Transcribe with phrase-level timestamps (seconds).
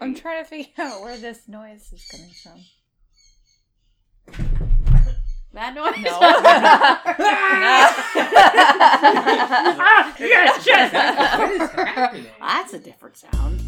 [0.00, 2.60] I'm trying to figure out where this noise is coming from.
[5.54, 6.04] That noise.
[6.04, 6.10] No.
[10.18, 12.26] What is happening?
[12.40, 13.67] That's a different sound.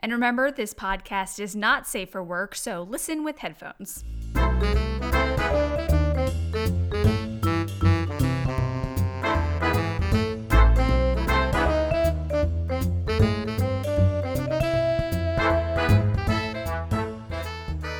[0.00, 4.04] And remember, this podcast is not safe for work, so listen with headphones.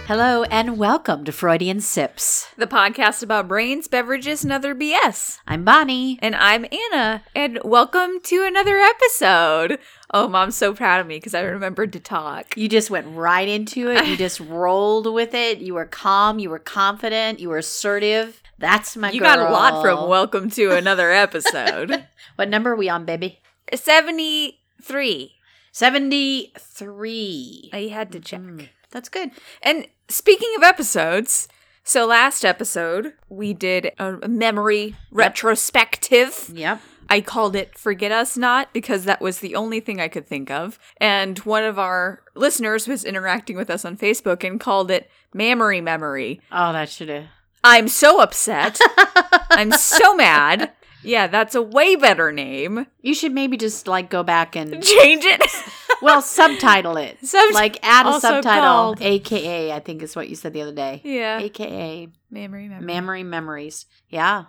[0.08, 2.48] Hello and welcome to Freudian Sips.
[2.56, 5.38] the podcast about brains, beverages, and other BS.
[5.46, 6.19] I'm Bonnie.
[6.22, 9.78] And I'm Anna, and welcome to another episode.
[10.14, 12.56] Oh, mom's so proud of me because I remembered to talk.
[12.56, 14.06] You just went right into it.
[14.06, 15.58] You just rolled with it.
[15.58, 16.38] You were calm.
[16.38, 17.38] You were confident.
[17.38, 18.42] You were assertive.
[18.58, 19.36] That's my You girl.
[19.36, 22.06] got a lot from welcome to another episode.
[22.36, 23.40] What number are we on, baby?
[23.74, 25.34] 73.
[25.72, 27.70] 73.
[27.74, 28.40] I had to check.
[28.40, 29.33] Mm, that's good.
[29.62, 31.48] And speaking of episodes,
[31.84, 36.51] so last episode we did a memory retrospective.
[36.53, 36.81] Yep.
[37.11, 40.51] I called it Forget Us Not because that was the only thing I could think
[40.51, 40.79] of.
[40.98, 45.81] And one of our listeners was interacting with us on Facebook and called it Mammary
[45.81, 46.41] Memory.
[46.53, 47.27] Oh, that should have.
[47.64, 48.79] I'm so upset.
[49.51, 50.73] I'm so mad.
[51.02, 52.86] Yeah, that's a way better name.
[53.02, 55.42] You should maybe just like go back and Change it.
[56.02, 57.18] well subtitle it.
[57.27, 58.62] Sub- like add a also subtitle.
[58.62, 61.00] called- AKA, I think is what you said the other day.
[61.05, 61.38] yeah.
[61.38, 62.84] AKA Mammary Memory.
[62.86, 63.86] memory memories.
[64.08, 64.44] Yeah.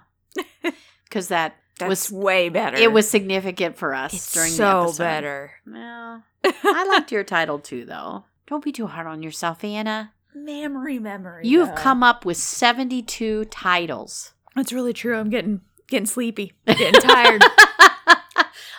[1.04, 2.78] Because that That's was way better.
[2.78, 5.04] it was significant for us it's during the so episode.
[5.04, 5.52] better.
[5.66, 8.26] Well, I liked your title too, though.
[8.48, 10.14] Don't be too hard on yourself, Anna.
[10.36, 11.48] Mammary Memory.
[11.48, 11.76] You've though.
[11.76, 14.34] come up with 72 titles.
[14.56, 15.18] That's really true.
[15.18, 16.54] I'm getting getting sleepy.
[16.66, 17.44] Getting tired.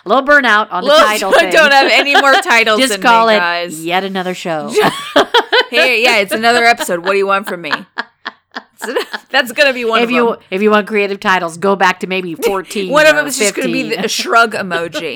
[0.03, 1.51] A little burnout on the Look, title I thing.
[1.53, 3.85] don't have any more titles Just call me, it guys.
[3.85, 4.69] yet another show.
[5.69, 7.01] Hey, yeah, it's another episode.
[7.05, 7.71] What do you want from me?
[9.29, 10.39] That's gonna be one if of you them.
[10.49, 12.89] if you want creative titles, go back to maybe 14.
[12.91, 15.15] One of them is just gonna be the, a shrug emoji.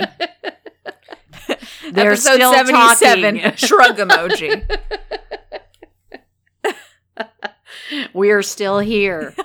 [1.91, 3.55] They're Episode still seventy-seven, talking.
[3.57, 4.79] shrug emoji.
[8.13, 9.35] We're still here.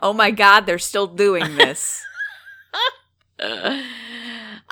[0.00, 2.02] Oh my god, they're still doing this.
[3.38, 3.84] I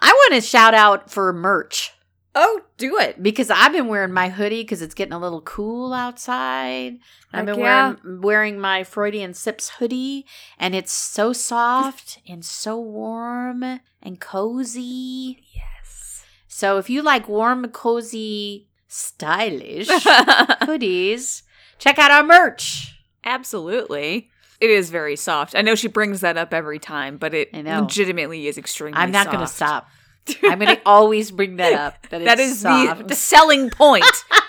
[0.03, 1.93] want to shout out for merch
[2.37, 3.23] Oh, do it.
[3.23, 6.99] because I've been wearing my hoodie because it's getting a little cool outside.
[7.33, 7.95] I've been yeah.
[7.95, 10.27] wearing wearing my Freudian Sips hoodie,
[10.59, 15.45] and it's so soft and so warm and cozy.
[15.55, 16.25] Yes.
[16.49, 21.43] So if you like warm, cozy, stylish hoodies,
[21.79, 23.01] check out our merch.
[23.25, 24.29] Absolutely.
[24.61, 25.55] It is very soft.
[25.55, 27.81] I know she brings that up every time, but it I know.
[27.83, 29.89] legitimately is extremely I'm not going to stop.
[30.43, 32.07] I'm going to always bring that up.
[32.09, 33.09] That, That is soft.
[33.09, 34.05] the selling point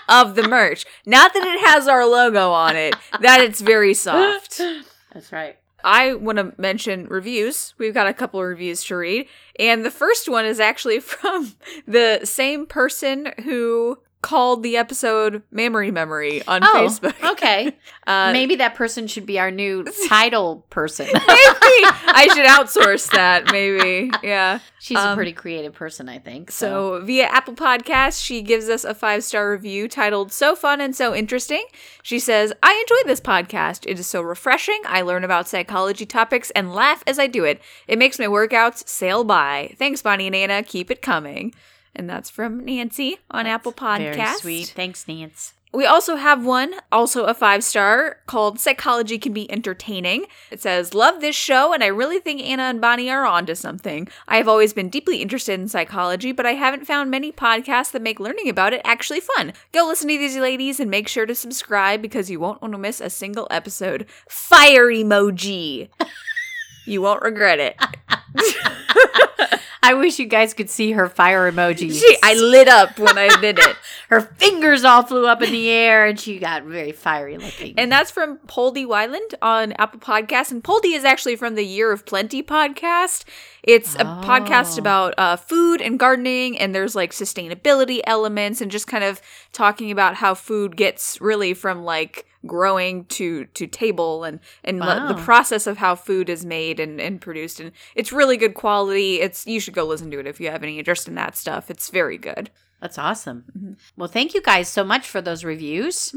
[0.08, 0.86] of the merch.
[1.04, 4.60] Not that it has our logo on it, that it's very soft.
[5.12, 5.56] That's right.
[5.84, 7.74] I want to mention reviews.
[7.78, 9.28] We've got a couple of reviews to read.
[9.58, 11.52] And the first one is actually from
[11.86, 17.14] the same person who called the episode Memory Memory on Oh, Facebook.
[17.32, 17.76] okay.
[18.06, 21.06] Uh, Maybe that person should be our new title person.
[21.12, 23.52] maybe I should outsource that.
[23.52, 24.10] Maybe.
[24.24, 24.58] Yeah.
[24.80, 26.50] She's a Um, pretty creative person, I think.
[26.50, 30.96] So, via Apple Podcasts, she gives us a five star review titled So Fun and
[30.96, 31.64] So Interesting.
[32.02, 33.84] She says, I enjoy this podcast.
[33.86, 34.80] It is so refreshing.
[34.86, 37.60] I learn about psychology topics and laugh as I do it.
[37.86, 39.74] It makes my workouts sail by.
[39.78, 40.62] Thanks, Bonnie and Anna.
[40.62, 41.54] Keep it coming.
[41.96, 44.14] And that's from Nancy on Apple Podcast.
[44.14, 44.72] very sweet.
[44.76, 45.54] Thanks, Nance.
[45.72, 50.24] We also have one, also a five star, called Psychology Can Be Entertaining.
[50.50, 54.08] It says, Love this show, and I really think Anna and Bonnie are onto something.
[54.28, 58.00] I have always been deeply interested in psychology, but I haven't found many podcasts that
[58.00, 59.52] make learning about it actually fun.
[59.72, 62.78] Go listen to these ladies and make sure to subscribe because you won't want to
[62.78, 64.06] miss a single episode.
[64.28, 65.88] Fire emoji.
[66.86, 67.76] you won't regret it.
[69.86, 71.92] I wish you guys could see her fire emoji.
[71.92, 73.76] She, I lit up when I did it.
[74.08, 77.78] her fingers all flew up in the air and she got very fiery looking.
[77.78, 80.50] And that's from Poldy Wyland on Apple Podcasts.
[80.50, 83.22] And Poldy is actually from the Year of Plenty podcast.
[83.66, 84.80] It's a podcast Oh.
[84.80, 89.20] about uh, food and gardening, and there's like sustainability elements, and just kind of
[89.52, 94.86] talking about how food gets really from like growing to to table and and le-
[94.86, 95.08] Wow.
[95.08, 99.20] the process of how food is made and, and produced and it's really good quality
[99.20, 101.70] it's you should go listen to it if you have any interest in that stuff
[101.72, 103.44] it's very good That's awesome.
[103.56, 103.72] Mm-hmm.
[103.96, 106.14] Well, thank you guys so much for those reviews.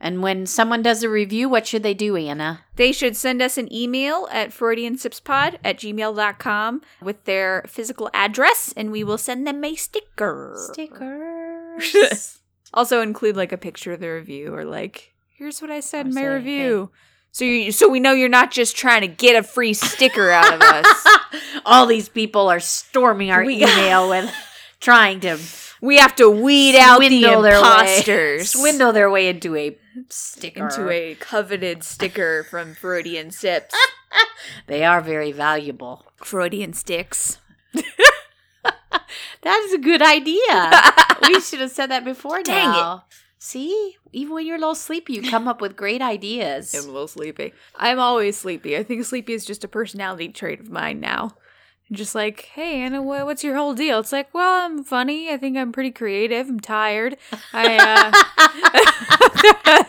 [0.00, 2.60] And when someone does a review, what should they do, Anna?
[2.76, 8.92] They should send us an email at freudiansipspod at gmail.com with their physical address, and
[8.92, 10.54] we will send them a sticker.
[10.72, 12.34] Stickers.
[12.74, 16.14] Also include like a picture of the review or like, here's what I said in
[16.14, 16.90] my review.
[17.32, 20.52] So you, so we know you're not just trying to get a free sticker out
[20.52, 21.06] of us.
[21.64, 24.30] All these people are storming our We- email with
[24.80, 25.38] trying to
[25.80, 28.50] We have to weed out the swindle their imposters.
[28.50, 29.78] swindle their way into a
[30.08, 30.64] sticker.
[30.64, 33.74] into a coveted sticker from Freudian Sips.
[34.66, 36.06] They are very valuable.
[36.16, 37.38] Freudian sticks.
[39.42, 40.72] That is a good idea.
[41.22, 43.04] we should have said that before Dang now.
[43.38, 46.74] See, even when you're a little sleepy, you come up with great ideas.
[46.74, 47.52] I'm a little sleepy.
[47.76, 48.76] I'm always sleepy.
[48.76, 51.30] I think sleepy is just a personality trait of mine now.
[51.90, 53.98] Just like, hey, Anna, wha- what's your whole deal?
[54.00, 55.30] It's like, well, I'm funny.
[55.30, 56.48] I think I'm pretty creative.
[56.48, 57.16] I'm tired.
[57.52, 58.12] I,
[59.64, 59.84] uh,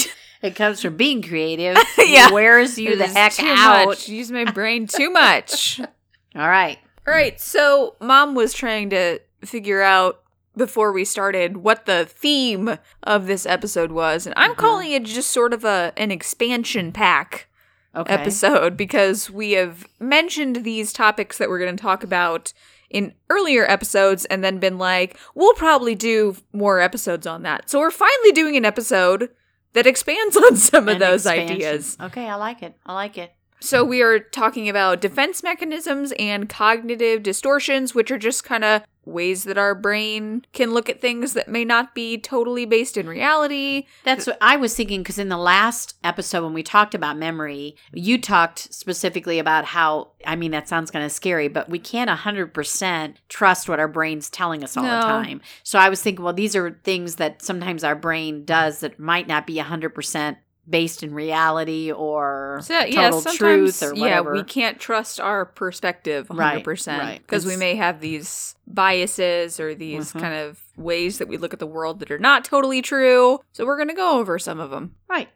[0.42, 1.76] It comes from being creative.
[1.98, 2.30] Yeah.
[2.30, 3.86] Wears you the heck out.
[3.86, 4.08] Much.
[4.08, 5.80] Use my brain too much.
[6.36, 6.78] All right.
[7.08, 7.40] All right.
[7.40, 10.20] So, mom was trying to figure out
[10.56, 14.56] before we started what the theme of this episode was, and I'm Mhm.
[14.58, 17.48] calling it just sort of a an expansion pack.
[17.96, 18.12] Okay.
[18.12, 22.52] episode because we have mentioned these topics that we're going to talk about
[22.90, 27.68] in earlier episodes and then been like, we'll probably do more episodes on that.
[27.70, 29.30] So we're finally doing an episode
[29.72, 31.56] that expands on some of An those expansion.
[31.56, 31.96] ideas.
[32.00, 32.76] Okay, I like it.
[32.86, 33.32] I like it.
[33.64, 38.82] So we are talking about defense mechanisms and cognitive distortions, which are just kind of
[39.06, 43.06] ways that our brain can look at things that may not be totally based in
[43.08, 43.84] reality.
[44.02, 47.76] That's what I was thinking because in the last episode when we talked about memory,
[47.92, 52.10] you talked specifically about how, I mean, that sounds kind of scary, but we can't
[52.10, 54.96] 100% trust what our brain's telling us all No.
[54.96, 55.40] the time.
[55.62, 59.26] So I was thinking, well, these are things that sometimes our brain does that might
[59.28, 60.36] not be 100%
[60.68, 66.28] based in reality or So yeah, total truth or yeah, we can't trust our perspective
[66.28, 67.52] 100% Right, because right.
[67.52, 70.20] we may have these biases or these Mhm.
[70.20, 73.40] kind of ways that we look at the world that are not totally true.
[73.52, 74.94] So we're going to go over some of them.
[75.08, 75.28] right.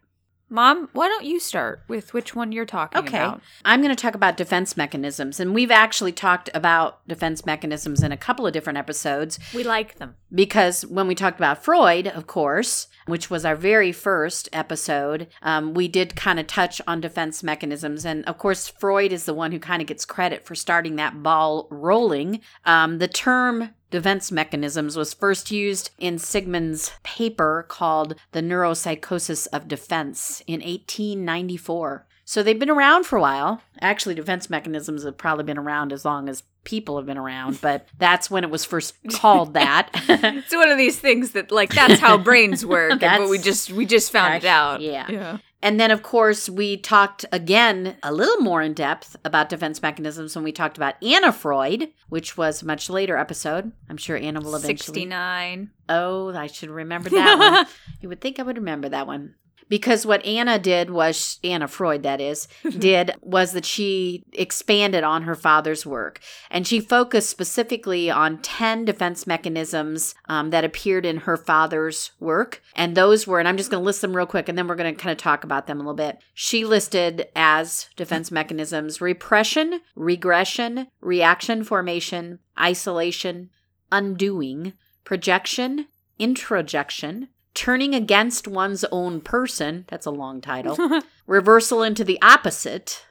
[0.50, 3.18] Mom, why don't you start with which one you're talking Okay.
[3.18, 3.40] about?
[3.64, 5.38] I'm going to talk about defense mechanisms.
[5.40, 9.38] And we've actually talked about defense mechanisms in a couple of different episodes.
[9.54, 10.14] We like them.
[10.34, 15.72] because when we talked about Freud, of course, which was our very first episode, um,
[15.74, 18.04] we did kind of touch on defense mechanisms.
[18.04, 21.22] And of course, Freud is the one who kind of gets credit for starting that
[21.22, 22.40] ball rolling.
[22.64, 29.68] Um, the term defense mechanisms was first used in Sigmund's paper called The Neuropsychosis of
[29.68, 32.06] Defense in 1894.
[32.24, 33.62] So they've been around for a while.
[33.80, 37.88] Actually, defense mechanisms have probably been around as long as people have been around, but
[37.96, 39.88] that's when it was first called that.
[40.08, 43.70] It's one of these things that like that's how brains work, but That's- we just
[43.72, 44.82] we just found it out.
[44.82, 45.06] yeah.
[45.10, 45.38] Yeah.
[45.62, 50.36] And then, of course, we talked again a little more in depth about defense mechanisms
[50.36, 53.72] when we talked about Anna Freud, which was a much later episode.
[53.88, 55.00] I'm sure Anna will eventually.
[55.00, 55.70] 69.
[55.88, 57.66] Oh, I should remember that one.
[58.00, 59.34] You would think I would remember that one.
[59.68, 62.48] Because what Anna did was, Anna Freud, that is,
[62.78, 66.20] did was that she expanded on her father's work.
[66.50, 72.62] And she focused specifically on 10 defense mechanisms um, that appeared in her father's work.
[72.74, 74.74] And those were, and I'm just going to list them real quick, and then we're
[74.74, 76.18] going to kind of talk about them a little bit.
[76.34, 83.50] She listed as defense mechanisms repression, regression, reaction formation, isolation,
[83.90, 84.72] undoing,
[85.04, 85.86] projection,
[86.18, 87.28] introjection,
[87.58, 90.78] turning against one's own person, that's a long title,
[91.26, 93.04] reversal into the opposite,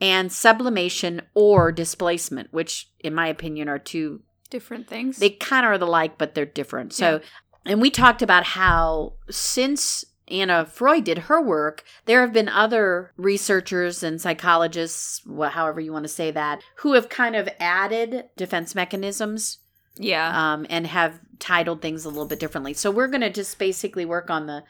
[0.00, 5.18] and sublimation or displacement, which, in my opinion, are two, Different things.
[5.18, 6.92] they kind of are the like, but they're different.
[6.92, 7.20] So,
[7.64, 13.12] and we talked about how since Anna Freud did her work, there have been other
[13.16, 18.74] researchers and psychologists, however you want to say that, who have kind of added defense
[18.74, 19.58] mechanisms
[19.96, 20.52] yeah.
[20.54, 22.72] um, and have titled things a little bit differently.
[22.74, 24.62] So we're going to just basically work on the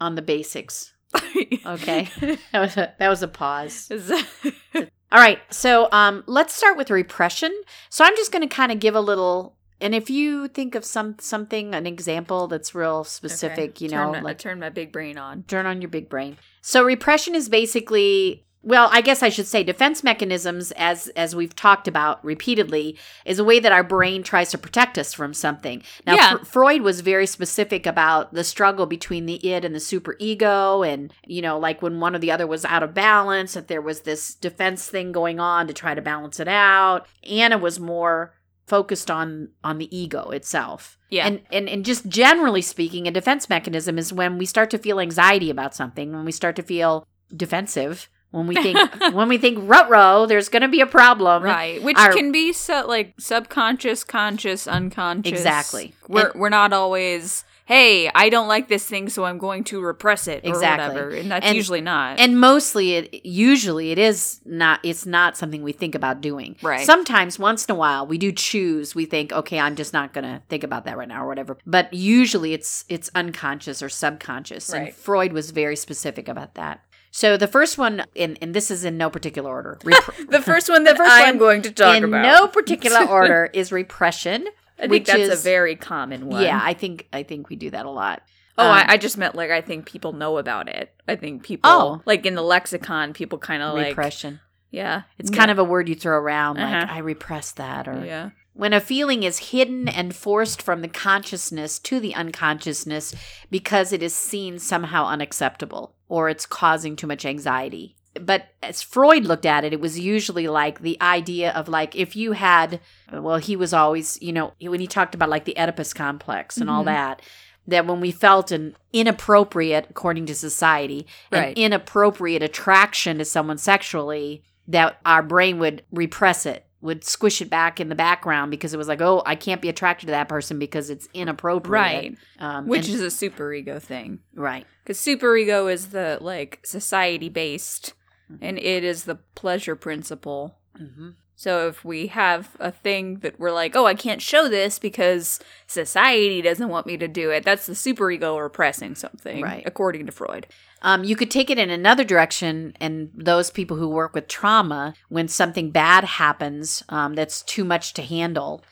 [0.00, 0.92] on the basics.
[1.66, 2.08] Okay,
[2.52, 3.90] that was a, that was a pause.
[4.74, 7.52] All right, so um, let's start with repression.
[7.88, 10.84] So I'm just going to kind of give a little, and if you think of
[10.84, 13.84] some something, an example that's real specific, Okay.
[13.84, 15.44] you Turn know, my, like turn my big brain on.
[15.44, 16.36] turn on your big brain.
[16.60, 21.54] So repression is basically well, I guess I should say defense mechanisms as as we've
[21.54, 25.82] talked about repeatedly is a way that our brain tries to protect us from something.
[26.06, 26.36] Now Yeah.
[26.38, 31.12] Fr- Freud was very specific about the struggle between the id and the superego and
[31.26, 34.00] you know like when one or the other was out of balance that there was
[34.00, 37.06] this defense thing going on to try to balance it out.
[37.28, 38.34] Anna was more
[38.66, 40.98] focused on on the ego itself.
[41.10, 41.26] Yeah.
[41.26, 45.00] And, and and just generally speaking, a defense mechanism is when we start to feel
[45.00, 47.06] anxiety about something, when we start to feel
[47.36, 48.78] defensive, when we think
[49.14, 49.88] when we think rut
[50.28, 51.42] there's going to be a problem.
[51.42, 55.32] Right, which Our- can be so like subconscious, conscious, unconscious.
[55.32, 55.94] Exactly.
[56.08, 59.80] We're And- we're not always, hey, I don't like this thing, so I'm going to
[59.80, 60.88] repress it or Exactly.
[60.88, 62.18] whatever, and that's And- usually not.
[62.18, 66.56] And mostly it usually it is not it's not something we think about doing.
[66.60, 66.84] Right.
[66.84, 70.42] Sometimes once in a while we do choose, we think, okay, I'm just not gonna
[70.48, 71.56] think about that right now or whatever.
[71.66, 74.72] But usually it's it's unconscious or subconscious.
[74.72, 76.80] And Freud was very specific about that.
[77.16, 79.78] So the first one, and, and this is in no particular order.
[79.84, 82.22] Rep- the first one that first I'm going to talk in about.
[82.22, 84.48] no particular order is repression.
[84.78, 86.42] I think which that's is, a very common one.
[86.42, 86.60] yeah.
[86.60, 88.22] I think I think we do that a lot.
[88.58, 90.92] Oh, Um, I, I just meant like I think people know about it.
[91.06, 92.02] I think people Oh.
[92.04, 94.40] like in the lexicon, people kind of like repression.
[94.72, 95.02] yeah.
[95.16, 96.86] It's kind of a word you throw around, like Uh-huh.
[96.92, 98.30] I repress that, or yeah.
[98.54, 103.14] When a feeling is hidden and forced from the consciousness to the unconsciousness
[103.50, 107.96] because it is seen somehow unacceptable or it's causing too much anxiety.
[108.20, 112.14] But as Freud looked at it, it was usually like the idea of like if
[112.14, 112.78] you had,
[113.12, 116.70] well, he was always, you know, when he talked about like the Oedipus complex and
[116.70, 116.86] all Mhm.
[116.86, 117.22] that,
[117.66, 121.56] that when we felt an inappropriate, according to society, Right.
[121.58, 127.48] an inappropriate attraction to someone sexually, that our brain would repress it, would squish it
[127.48, 130.28] back in the background because it was like, oh, I can't be attracted to that
[130.28, 131.72] person because it's inappropriate.
[131.72, 132.16] Right.
[132.38, 134.20] Um, Which and- is a superego thing.
[134.34, 134.66] right.
[134.82, 137.94] Because superego is the like society based,
[138.32, 138.44] Mm-hmm.
[138.44, 140.56] and it is the pleasure principle.
[140.76, 144.78] hmm So if we have a thing that we're like, oh, I can't show this
[144.78, 149.62] because society doesn't want me to do it, that's the superego repressing something, Right.
[149.66, 150.46] According to Freud.
[150.84, 154.94] Um, you could take it in another direction, and those people who work with trauma,
[155.08, 158.62] when something bad happens um, that's too much to handle,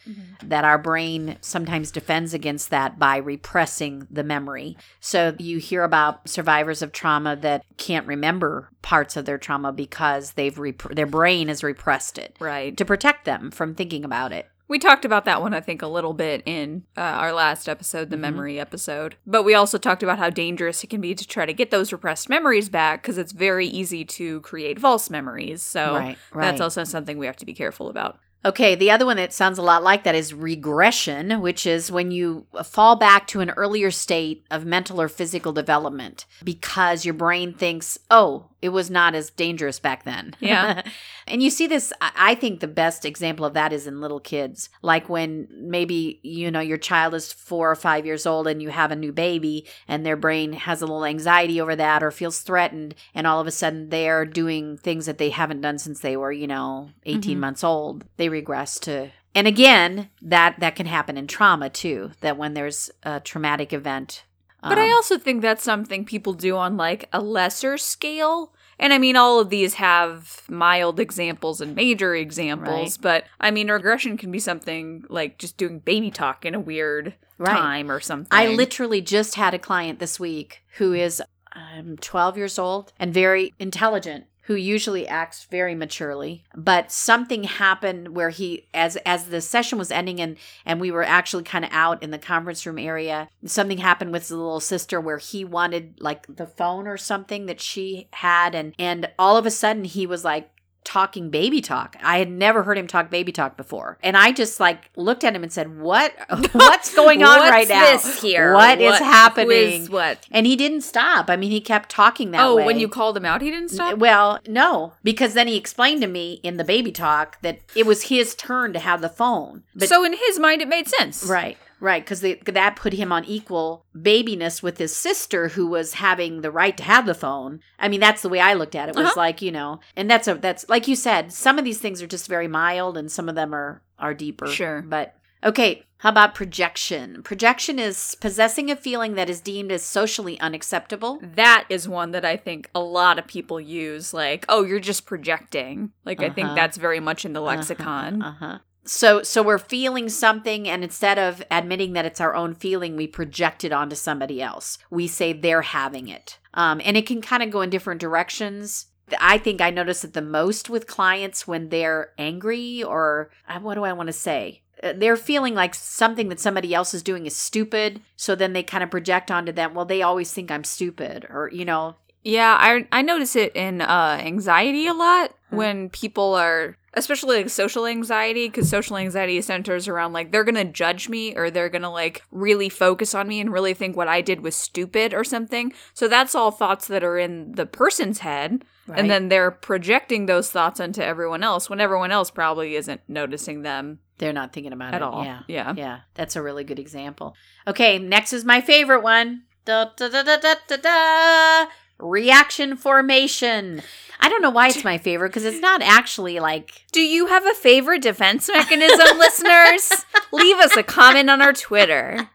[0.42, 4.76] that our brain sometimes defends against that by repressing the memory.
[5.00, 10.32] So you hear about survivors of trauma that can't remember parts of their trauma because
[10.32, 12.76] they've rep- their brain has repressed it Right.
[12.76, 14.48] to protect them from thinking about it.
[14.72, 18.04] We talked about that one, I think, a little bit in uh, our last episode,
[18.04, 18.10] Mm-hmm.
[18.10, 19.16] the memory episode.
[19.26, 21.92] But we also talked about how dangerous it can be to try to get those
[21.92, 25.60] repressed memories back because it's very easy to create false memories.
[25.62, 26.44] So Right, right.
[26.50, 28.18] that's also something we have to be careful about.
[28.44, 32.10] Okay, the other one that sounds a lot like that is regression, which is when
[32.10, 37.52] you fall back to an earlier state of mental or physical development because your brain
[37.52, 40.34] thinks, oh, it was not as dangerous back then.
[40.40, 40.82] Yeah.
[41.26, 44.70] and you see this, I think the best example of that is in little kids.
[44.80, 48.68] Like when maybe, you know, your child is four or five years old and you
[48.70, 52.40] have a new baby and their brain has a little anxiety over that or feels
[52.40, 52.94] threatened.
[53.14, 56.32] And all of a sudden they're doing things that they haven't done since they were,
[56.32, 57.40] you know, 18 Mhm.
[57.40, 58.04] months old.
[58.16, 59.10] They regress to.
[59.34, 62.12] And again, that that can happen in trauma too.
[62.20, 64.24] That when there's a traumatic event,
[64.62, 68.52] But I um, also think that's something people do on like a lesser scale.
[68.78, 73.70] And I mean, all of these have mild examples and major examples, but I mean,
[73.70, 77.56] regression can be something like just doing baby talk in a weird Right.
[77.56, 78.28] time or something.
[78.30, 81.20] I literally just had a client this week who is
[81.54, 88.14] um, 12 years old and very intelligent who usually acts very maturely but something happened
[88.14, 91.70] where he as as the session was ending and and we were actually kind of
[91.72, 95.94] out in the conference room area something happened with his little sister where he wanted
[96.00, 100.06] like the phone or something that she had and and all of a sudden he
[100.06, 100.50] was like
[100.84, 101.96] talking baby talk.
[102.02, 103.98] I had never heard him talk baby talk before.
[104.02, 106.12] And I just like looked at him and said, "What
[106.52, 107.80] what's going on What's right now?
[107.80, 108.54] this here?
[108.54, 110.26] What is happening?" is what?
[110.30, 111.30] And he didn't stop.
[111.30, 112.66] I mean, he kept talking that oh, way.
[112.66, 113.98] when you called him out, he didn't stop.
[113.98, 118.04] Well, no, because then he explained to me in the baby talk that it was
[118.04, 119.62] his turn to have the phone.
[119.74, 121.24] But so in his mind, it made sense.
[121.24, 126.40] Right, right, because that put him on equal babiness with his sister, who was having
[126.40, 127.60] the right to have the phone.
[127.78, 128.94] I mean, that's the way I looked at it.
[128.96, 129.20] Was Uh-huh.
[129.20, 131.32] like you know, and that's a that's like you said.
[131.32, 134.46] Some of these things are just very mild, and some of them are are deeper.
[134.46, 134.80] Sure.
[134.82, 135.82] but okay.
[135.98, 137.22] How about projection?
[137.22, 141.20] Projection is possessing a feeling that is deemed as socially unacceptable.
[141.22, 144.12] That is one that I think a lot of people use.
[144.12, 145.92] Like, oh, you're just projecting.
[146.04, 146.54] Like, I think Uh-huh.
[146.56, 148.20] that's very much in the lexicon.
[148.20, 148.58] Uh huh.
[148.84, 153.06] So, so we're feeling something, and instead of admitting that it's our own feeling, we
[153.06, 154.78] project it onto somebody else.
[154.90, 158.86] We say they're having it, um, and it can kind of go in different directions.
[159.20, 163.74] I think I notice it the most with clients when they're angry or uh, what
[163.74, 164.62] do I want to say?
[164.82, 168.00] Uh, They're feeling like something that somebody else is doing is stupid.
[168.16, 171.50] So then they kind of project onto them, well, they always think I'm stupid or,
[171.52, 175.56] you know, Yeah, I I notice it in uh, anxiety a lot Hmm.
[175.56, 180.64] when people are, especially like social anxiety, because social anxiety centers around like they're gonna
[180.64, 184.20] judge me or they're gonna like really focus on me and really think what I
[184.20, 185.72] did was stupid or something.
[185.94, 188.98] So that's all thoughts that are in the person's head, Right.
[188.98, 193.62] and then they're projecting those thoughts onto everyone else when everyone else probably isn't noticing
[193.62, 195.02] them they're not thinking about at it.
[195.02, 195.24] all.
[195.24, 195.40] Yeah.
[195.48, 195.74] yeah.
[195.76, 197.34] Yeah, that's a really good example.
[197.66, 199.42] Okay, next is my favorite one.
[199.64, 201.66] Da, da, da, da, da, da, da.
[202.02, 203.80] Reaction formation.
[204.20, 207.46] I don't know why it's my favorite because it's not actually like Do you have
[207.46, 210.04] a favorite defense mechanism, listeners?
[210.32, 212.28] Leave us a comment on our Twitter.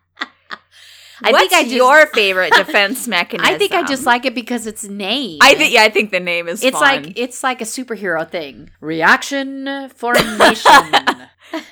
[1.23, 3.53] I What's think I just- your favorite defense mechanism?
[3.53, 5.39] I think I just like it because it's named.
[5.41, 6.63] I think yeah, I think the name is.
[6.63, 7.03] it's fun.
[7.03, 8.69] like it's like a superhero thing.
[8.81, 10.71] Reaction formation.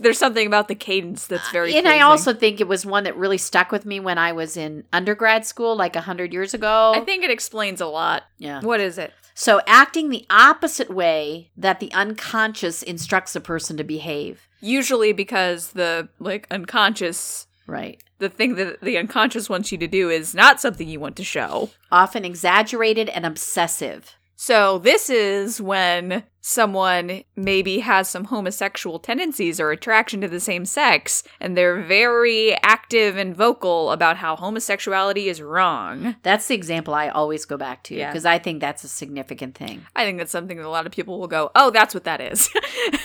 [0.00, 1.74] there's something about the cadence that's uh, very.
[1.74, 4.56] and I also think it was one that really stuck with me when I was
[4.56, 6.92] in undergrad school, like a hundred years ago.
[6.94, 8.24] I think it explains a lot.
[8.38, 8.60] yeah.
[8.60, 9.12] What is it?
[9.34, 14.46] So acting the opposite way that the unconscious instructs a person to behave.
[14.60, 18.02] Usually because the like unconscious, Right.
[18.18, 21.24] the thing that the unconscious wants you to do is not something you want to
[21.24, 21.70] show.
[21.90, 24.16] Often exaggerated and obsessive.
[24.36, 30.64] So this is when someone maybe has some homosexual tendencies or attraction to the same
[30.64, 36.16] sex and they're very active and vocal about how homosexuality is wrong.
[36.22, 38.08] That's the example I always go back to Yeah.
[38.10, 39.84] because I think that's a significant thing.
[39.94, 42.20] I think that's something that a lot of people will go, "Oh, that's what that
[42.22, 42.48] is."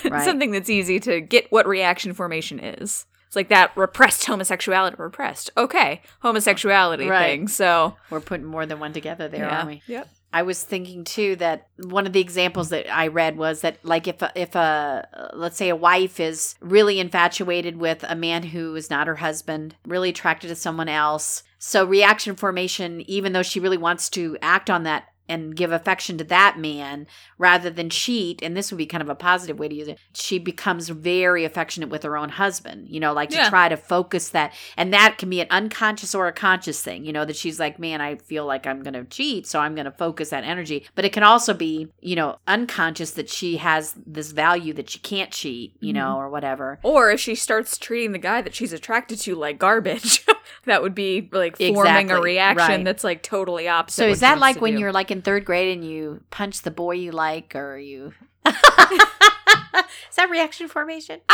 [0.10, 0.24] Right.
[0.24, 3.06] something that's easy to get what reaction formation is.
[3.28, 5.52] It's like that repressed homosexuality repressed.
[5.58, 7.26] Okay, homosexuality Right.
[7.26, 7.48] thing.
[7.48, 9.58] So, We're putting more than one together there, yeah.
[9.58, 9.82] aren't we?
[9.88, 10.10] Yep.
[10.34, 14.06] I was thinking too that one of the examples that I read was that like
[14.06, 18.76] if a, if a let's say a wife is really infatuated with a man who
[18.76, 21.44] is not her husband, really attracted to someone else.
[21.58, 26.18] So reaction formation even though she really wants to act on that and give affection
[26.18, 27.08] to that man
[27.38, 29.98] rather than cheat and this would be kind of a positive way to use it
[30.14, 34.30] she becomes very affectionate with her own husband you know like to try to focus
[34.30, 37.60] that and that can be an unconscious or a conscious thing you know that she's
[37.60, 41.06] like man i feel like i'm gonna cheat so i'm gonna focus that energy but
[41.06, 45.32] it can also be you know unconscious that she has this value that she can't
[45.32, 45.96] cheat you Mm-hmm.
[46.02, 49.58] know or whatever Or if she starts treating the guy that she's attracted to like
[49.60, 50.26] garbage,
[50.66, 52.84] that would be like forming a reaction right.
[52.84, 53.96] that's like totally opposite.
[53.96, 54.80] so is that like when do.
[54.80, 58.14] you're like in third grade and you punch the boy you like or you
[58.46, 58.54] is
[60.16, 61.34] that reaction formation I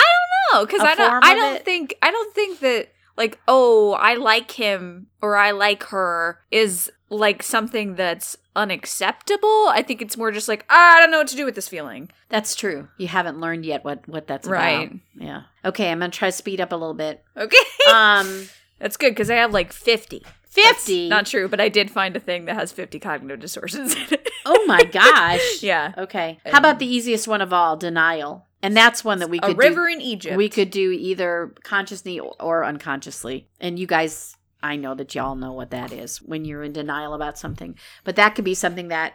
[0.52, 1.24] don't know because I don't.
[1.24, 1.66] I don't it?
[1.66, 1.96] think.
[2.02, 7.44] I don't think that like oh I like him or I like her is like
[7.44, 9.68] something that's unacceptable.
[9.70, 11.68] I think it's more just like "Ah, I don't know what to do with this
[11.68, 12.10] feeling.
[12.30, 12.88] That's true.
[12.98, 14.88] You haven't learned yet what what that's Right.
[14.88, 15.00] about.
[15.16, 15.42] Yeah.
[15.64, 17.24] Okay, I'm gonna try to speed up a little bit.
[17.38, 17.58] Okay,
[17.90, 18.48] Um,
[18.80, 20.26] that's good because I have like fifty.
[20.52, 21.10] Fifty.
[21.10, 24.30] Not true, but I did find a thing that has fifty cognitive distortions in it.
[24.46, 25.64] oh my gosh.
[25.64, 26.40] yeah, Okay.
[26.46, 27.78] How about the easiest one of all?
[27.78, 28.46] Denial.
[28.64, 29.94] And that's one that we could a river do.
[29.94, 30.38] in Egypt.
[30.38, 33.48] We could do either consciously or unconsciously.
[33.60, 37.16] And you guys, I know that y'all know what that is when you're in denial
[37.16, 37.76] about something.
[38.04, 39.14] But that could be something that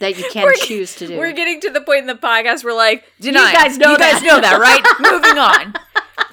[0.00, 1.16] that you can choose to do.
[1.18, 3.52] We're getting to the point in the podcast where like denial.
[3.52, 4.82] guys know you guys know that, right?
[5.00, 5.74] Moving on.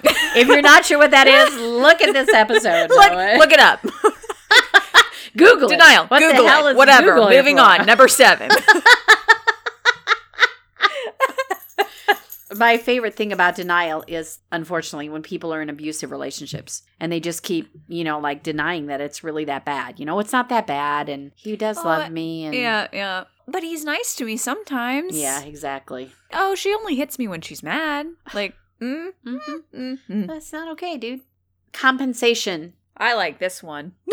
[0.36, 2.90] if you're not sure what that is, look at this episode.
[2.90, 3.86] look, look it up.
[5.38, 5.72] Google it.
[5.72, 6.06] Denial.
[6.08, 6.72] What Google the hell it.
[6.72, 7.13] is Whatever.
[7.13, 7.63] Google Moving for?
[7.63, 7.86] on.
[7.86, 8.50] Number seven.
[12.54, 17.22] My favorite thing about denial is, unfortunately, when people are in abusive relationships and they
[17.22, 20.02] just keep, you know, like denying that it's really that bad.
[20.02, 22.44] You know, it's not that bad, and he does Oh, love me.
[22.44, 23.24] And yeah, yeah.
[23.48, 25.17] But he's nice to me sometimes.
[25.17, 26.12] yeah, exactly.
[26.34, 28.08] Oh, she only hits me when she's mad.
[28.34, 29.38] Like, mm, hmm
[29.74, 30.28] mm, mm.
[30.28, 31.22] That's not okay, dude.
[31.72, 32.74] Compensation.
[32.98, 33.94] I like this one.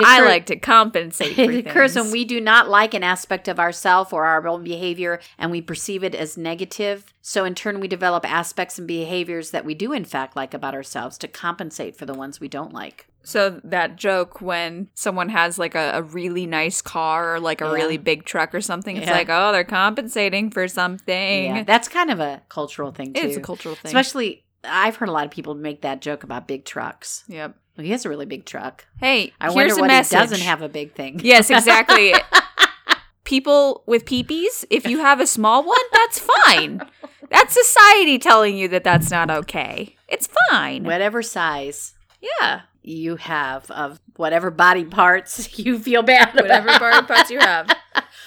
[0.00, 1.34] I like to compensate.
[1.34, 4.64] For It occurs when we do not like an aspect of ourself or our own
[4.64, 7.12] behavior and we perceive it as negative.
[7.20, 10.74] So, in turn, we develop aspects and behaviors that we do, in fact, like about
[10.74, 13.06] ourselves to compensate for the ones we don't like.
[13.24, 17.66] So that joke when someone has like a, a really nice car or like a
[17.66, 17.72] Yeah.
[17.72, 19.12] really big truck or something, it's Yeah.
[19.12, 21.44] like, oh, they're compensating for something.
[21.44, 23.20] Yeah, that's kind of a cultural thing, too.
[23.22, 23.90] it's a cultural thing.
[23.90, 27.22] Especially, I've heard a lot of people make that joke about big trucks.
[27.28, 27.54] yep.
[27.76, 28.86] Well, he has a really big truck.
[29.00, 30.18] Hey, I wonder what message.
[30.18, 31.20] he doesn't have a big thing.
[31.24, 32.14] Yes, exactly.
[33.24, 36.82] People with peepees, if you have a small one, that's fine.
[37.30, 39.96] That's society telling you that that's not okay.
[40.08, 40.84] It's fine.
[40.84, 42.62] Whatever size Yeah.
[42.82, 46.80] you have of whatever body parts you feel bad Whatever about.
[46.80, 47.68] body parts you have.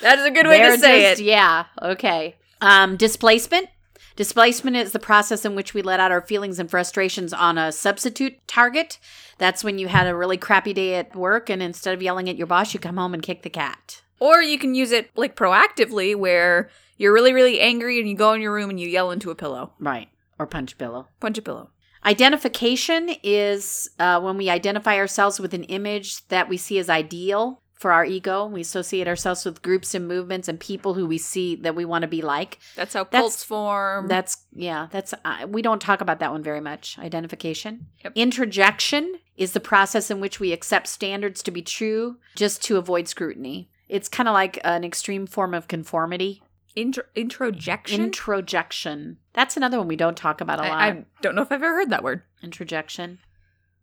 [0.02, 1.26] That is a good way They're to say just- it.
[1.26, 1.66] Yeah.
[1.82, 2.36] Okay.
[2.62, 3.68] Um, displacement.
[4.16, 7.72] Displacement is the process in which we let out our feelings and frustrations on a
[7.72, 8.98] substitute target.
[9.38, 12.38] That's when you had a really crappy day at work, and instead of yelling at
[12.38, 14.02] your boss, you come home and kick the cat.
[14.20, 18.32] Or you can use it like proactively where you're really, really angry and you go
[18.32, 19.74] in your room and you yell into a pillow.
[19.80, 20.08] Right.
[20.40, 21.08] Or punch pillow.
[21.20, 21.72] Punch a pillow.
[22.06, 27.62] Identification is uh, when we identify ourselves with an image that we see as ideal
[27.76, 28.46] for our ego.
[28.46, 32.02] We associate ourselves with groups and movements and people who we see that we want
[32.04, 32.60] to be like.
[32.76, 34.08] That's how That's- cults form.
[34.08, 34.88] That's yeah.
[34.92, 36.98] That's uh, we don't talk about that one very much.
[36.98, 37.88] Identification.
[38.04, 38.14] Yep.
[38.16, 43.08] Introjection is the process in which we accept standards to be true just to avoid
[43.08, 43.70] scrutiny.
[43.90, 46.42] It's kind of like an extreme form of conformity.
[46.76, 48.02] Intro- introjection.
[48.02, 49.18] Introjection.
[49.34, 50.72] That's another one we don't talk about a lot.
[50.72, 52.24] I, I don't know if I've ever heard that word.
[52.44, 53.20] Introjection.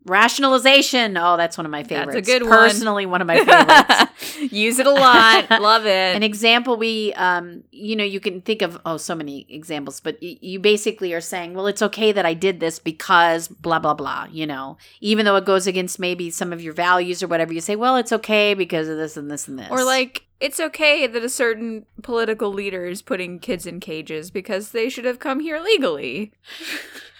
[0.04, 1.16] Rationalization.
[1.16, 2.14] Oh, that's one of my favorites.
[2.14, 2.58] That's a good one.
[2.58, 4.52] Personally, one of my favorites.
[4.52, 5.48] Use it a lot.
[5.60, 6.16] Love it.
[6.16, 10.18] An example we, um, you know, you can think of oh, so many examples, but
[10.20, 13.94] y- you basically are saying, well, it's okay that I did this because blah blah
[13.94, 14.26] blah.
[14.30, 17.60] You know, even though it goes against maybe some of your values or whatever, you
[17.60, 19.68] say, well, it's okay because of this and this and this.
[19.70, 24.72] Or like, it's okay that a certain political leader is putting kids in cages because
[24.72, 26.32] they should have come here legally.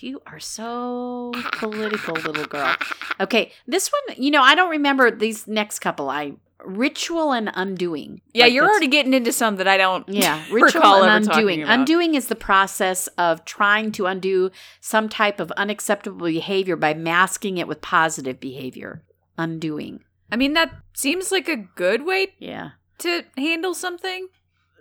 [0.00, 2.74] You are so political, little girl.
[3.20, 6.10] Okay, this one, you know, I don't remember these next couple.
[6.10, 8.20] I ritual and undoing.
[8.34, 10.08] Yeah, Like, you're already getting into some that I don't.
[10.08, 11.62] Yeah, ritual and undoing.
[11.62, 17.58] Undoing is the process of trying to undo some type of unacceptable behavior by masking
[17.58, 19.02] it with positive behavior.
[19.36, 20.00] Undoing.
[20.32, 22.70] I mean, that seems like a good way Yeah.
[22.98, 24.28] to handle something.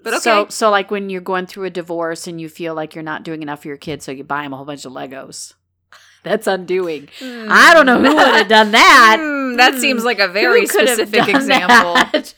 [0.04, 0.22] But okay.
[0.22, 3.24] So, so like when you're going through a divorce and you feel like you're not
[3.24, 5.54] doing enough for your kids, so you buy them a whole bunch of Legos.
[6.24, 7.10] That's undoing.
[7.22, 9.18] I don't know who would have done that.
[9.20, 9.80] Hmm, that Hmm.
[9.80, 11.96] seems like a very Who could have specific example.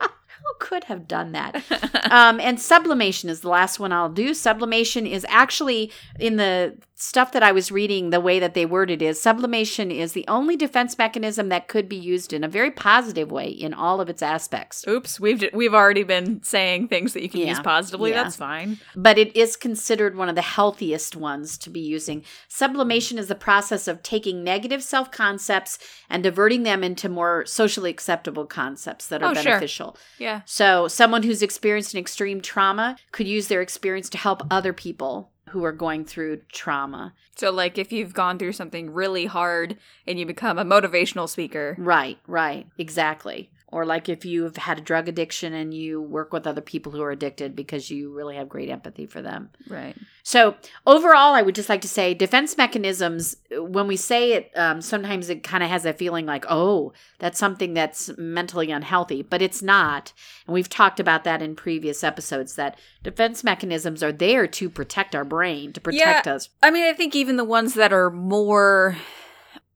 [0.00, 1.62] Who could have done that?
[2.10, 4.34] um, and sublimation is the last one I'll do.
[4.34, 9.00] Sublimation is actually in the stuff that I was reading, the way that they worded
[9.00, 13.32] is sublimation is the only defense mechanism that could be used in a very positive
[13.32, 14.84] way in all of its aspects.
[14.86, 17.48] Oops, we've we've already been saying things that you can Yeah.
[17.48, 18.10] use positively.
[18.10, 18.22] Yeah.
[18.24, 18.78] That's fine.
[18.94, 22.22] But it is considered one of the healthiest ones to be using.
[22.48, 25.78] Sublimation is the process of taking negative self concepts
[26.10, 29.44] and diverting them into more socially acceptable concepts that are Oh, sure.
[29.44, 29.96] beneficial.
[30.18, 30.42] Yeah.
[30.44, 35.30] So, someone who's experienced an extreme trauma could use their experience to help other people
[35.50, 37.12] who are going through trauma.
[37.36, 41.76] So like if you've gone through something really hard and you become a motivational speaker.
[41.78, 43.50] Right, right, exactly.
[43.72, 47.02] Or like if you've had a drug addiction and you work with other people who
[47.02, 49.50] are addicted because you really have great empathy for them.
[49.68, 49.96] Right.
[50.22, 50.56] So,
[50.86, 55.30] overall, I would just like to say defense mechanisms, when we say it, um, sometimes
[55.30, 59.62] it kind of has a feeling like, oh, that's something that's mentally unhealthy, but it's
[59.62, 60.12] not.
[60.46, 65.14] And we've talked about that in previous episodes that defense mechanisms are there to protect
[65.14, 66.48] our brain, to protect us.
[66.62, 68.96] I mean, I think even the ones that are more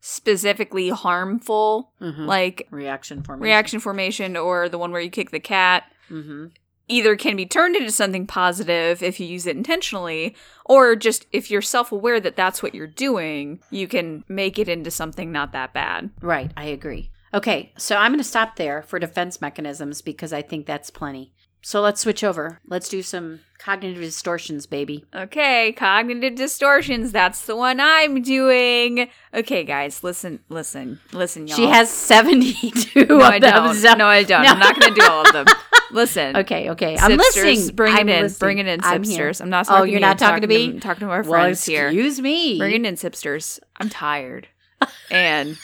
[0.06, 2.26] specifically harmful, Mhm.
[2.26, 3.42] like reaction formation.
[3.44, 6.46] reaction formation or the one where you kick the cat, hmm
[6.86, 10.36] either can be turned into something positive if you use it intentionally,
[10.66, 14.68] or just if you're self aware that that's what you're doing, you can make it
[14.68, 16.10] into something not that bad.
[16.20, 17.10] Right, I agree.
[17.32, 21.32] Okay, so I'm going to stop there for defense mechanisms because I think that's plenty.
[21.66, 22.60] So let's switch over.
[22.66, 25.06] Let's do some cognitive distortions, baby.
[25.14, 27.10] Okay, cognitive distortions.
[27.10, 29.08] That's the one I'm doing.
[29.32, 31.56] Okay, guys, listen, listen, listen, y'all.
[31.56, 33.54] She has 72 no, of I them.
[33.64, 33.74] don't.
[33.76, 34.42] so- No, I don't.
[34.42, 34.50] No.
[34.50, 35.46] I'm not going to do all of them.
[35.90, 36.36] Listen.
[36.38, 36.96] Okay, okay.
[36.98, 37.76] I'm Sipsters, listening.
[37.76, 38.22] Bring it I'm in.
[38.24, 38.38] listening.
[38.40, 39.30] Bring it in, I'm here.
[39.30, 39.40] Sipsters.
[39.40, 40.70] I'm not Oh, you're not talking to me?
[40.70, 41.86] I'm talking to our Well, friends here.
[41.86, 42.58] excuse me.
[42.58, 43.60] Bring it in, Sipsters.
[43.80, 44.48] I'm tired.
[45.10, 45.56] and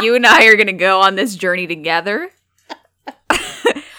[0.00, 2.30] you and I are going to go on this journey together.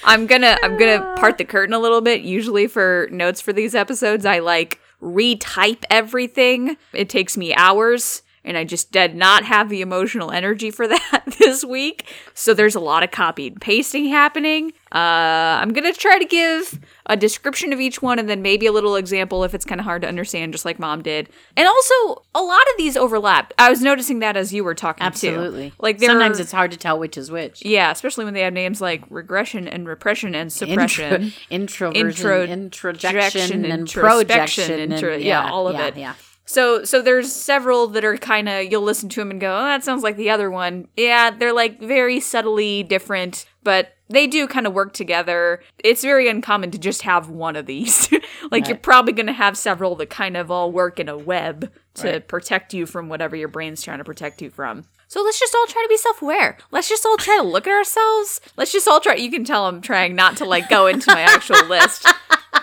[0.06, 2.22] I'm gonna I'm gonna part the curtain a little bit.
[2.22, 6.78] Usually for notes for these episodes, I like retype everything.
[6.94, 11.24] It takes me hours, and I just did not have the emotional energy for that
[11.39, 12.06] this week.
[12.34, 14.74] So there's a lot of copy and pasting happening.
[14.92, 18.72] Uh, I'm gonna try to give a description of each one and then maybe a
[18.72, 21.30] little example if it's kind of hard to understand, just like mom did.
[21.58, 23.54] And also, a lot of these overlap.
[23.58, 25.08] I was noticing that as you were talking too.
[25.08, 25.74] Absolutely.
[25.80, 27.63] Like there sometimes are- it's hard to tell which is which.
[27.66, 31.34] yeah, especially when they have names like regression and repression and suppression.
[31.50, 34.92] Intro, Intro- introversion, introjection, introjection, and introspection, projection.
[34.94, 35.98] intro- and, yeah, all of yeah, it.
[35.98, 36.13] Yeah.
[36.46, 39.64] So so there's several that are kind of you'll listen to them and go, "Oh,
[39.64, 44.46] that sounds like the other one." Yeah, they're like very subtly different, but they do
[44.48, 45.64] kind of work together.
[45.84, 48.10] It's very uncommon to just have one of these.
[48.52, 51.72] like you're probably going to have several that kind of all work in a web
[51.96, 52.28] to Right.
[52.28, 54.84] protect you from whatever your brain's trying to protect you from.
[55.08, 56.58] So let's just all try to be self-aware.
[56.72, 58.42] Let's just all try to look at ourselves.
[58.58, 59.14] Let's just all try.
[59.16, 62.06] You can tell I'm trying not to like go into my actual list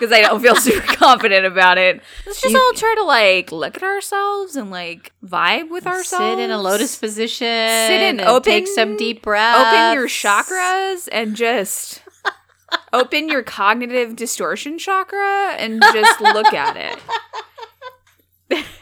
[0.01, 2.01] because I don't feel super confident about it.
[2.25, 6.25] Let's just You- all try to like look at ourselves and like vibe with ourselves.
[6.37, 7.37] Sit in a lotus position.
[7.47, 9.59] Sit in and open- Take some deep breaths.
[9.59, 12.01] Open your chakras and just
[12.93, 16.75] open your cognitive distortion chakra and just look at
[18.49, 18.67] it.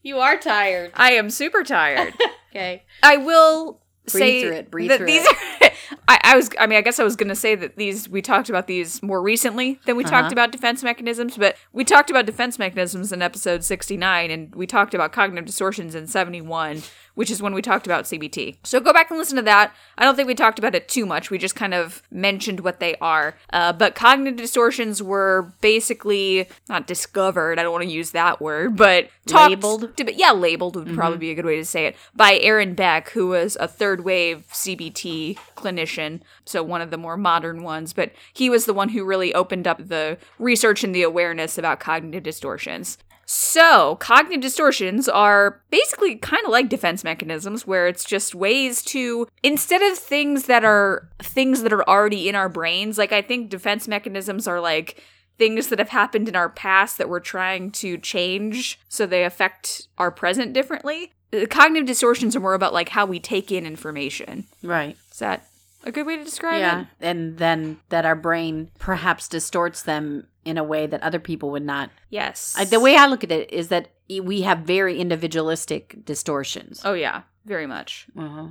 [0.00, 0.92] You are tired.
[0.94, 2.14] I am super tired.
[2.50, 2.84] Okay.
[3.02, 5.70] I will Breathe say through it, breathe that through these Are,
[6.08, 6.50] I, I was.
[6.58, 9.02] I mean, I guess I was going to say that these we talked about these
[9.02, 10.20] more recently than we Uh-huh.
[10.22, 14.54] talked about defense mechanisms, but we talked about defense mechanisms in episode sixty nine, and
[14.54, 16.82] we talked about cognitive distortions in seventy one,
[17.18, 18.58] which is when we talked about CBT.
[18.62, 19.74] So go back and listen to that.
[19.98, 21.32] I don't think we talked about it too much.
[21.32, 23.34] We just kind of mentioned what they are.
[23.52, 27.58] Uh, but cognitive distortions were basically not discovered.
[27.58, 29.96] I don't want to use that word, but Labeled?
[29.96, 33.10] to- yeah, labeled would probably be a good way to say it, by Aaron Beck,
[33.10, 38.12] who was a third wave CBT clinician, so one of the more modern ones, but
[38.32, 42.22] he was the one who really opened up the research and the awareness about cognitive
[42.22, 42.96] distortions.
[43.30, 49.28] So, cognitive distortions are basically kind of like defense mechanisms where it's just ways to
[49.42, 53.50] instead of things that are things that are already in our brains, like I think
[53.50, 55.04] defense mechanisms are like
[55.36, 59.88] things that have happened in our past that we're trying to change so they affect
[59.98, 61.12] our present differently.
[61.30, 64.46] The Cognitive distortions are more about like how we take in information.
[64.62, 64.96] Right.
[65.12, 65.46] Is that
[65.84, 66.80] a good way to describe Yeah.
[66.80, 66.86] it?
[67.00, 71.50] Yeah, and then that our brain perhaps distorts them in a way that other people
[71.50, 71.90] would not.
[72.10, 72.54] Yes.
[72.58, 73.90] I, the way I look at it is that
[74.22, 76.80] we have very individualistic distortions.
[76.84, 78.06] Oh yeah, very much.
[78.18, 78.48] Uh-huh.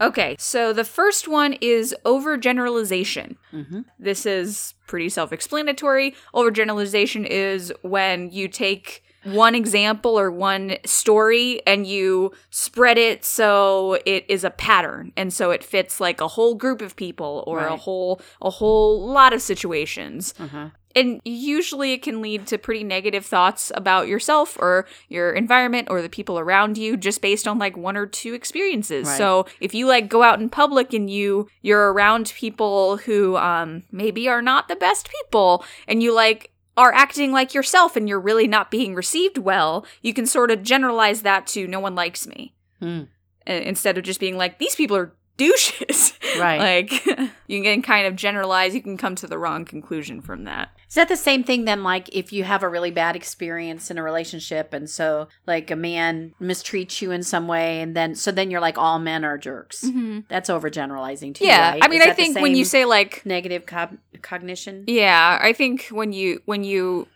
[0.00, 3.36] Okay, so the first one is overgeneralization.
[3.52, 3.84] Mhm.
[3.98, 6.14] This is pretty self explanatory.
[6.34, 13.98] Overgeneralization is when you take one example or one story and you spread it so
[14.06, 17.60] it is a pattern and so it fits like a whole group of people or
[17.60, 20.70] a whole a whole lot of situations Uh-huh.
[20.96, 26.02] and usually it can lead to pretty negative thoughts about yourself or your environment or
[26.02, 29.18] the people around you just based on like one or two experiences Right.
[29.18, 33.82] so if you like go out in public and you you're around people who um
[33.92, 38.20] maybe are not the best people and you like are acting like yourself and you're
[38.20, 42.26] really not being received well you can sort of generalize that to no one likes
[42.26, 43.02] me Hmm.
[43.46, 46.82] instead of just being like these people are douches Right.
[46.82, 47.06] like
[47.46, 50.94] you can kind of generalize you can come to the wrong conclusion from that Is
[50.94, 51.82] that the same thing then?
[51.82, 55.76] Like if you have a really bad experience in a relationship, and so like a
[55.76, 59.38] man mistreats you in some way, and then so then you're like all men are
[59.38, 59.84] jerks.
[59.84, 60.20] Mm-hmm.
[60.28, 61.44] That's overgeneralizing too.
[61.46, 61.84] yeah right?
[61.84, 66.12] i mean i think when you say like negative co- cognition, yeah i think when
[66.12, 67.06] you when you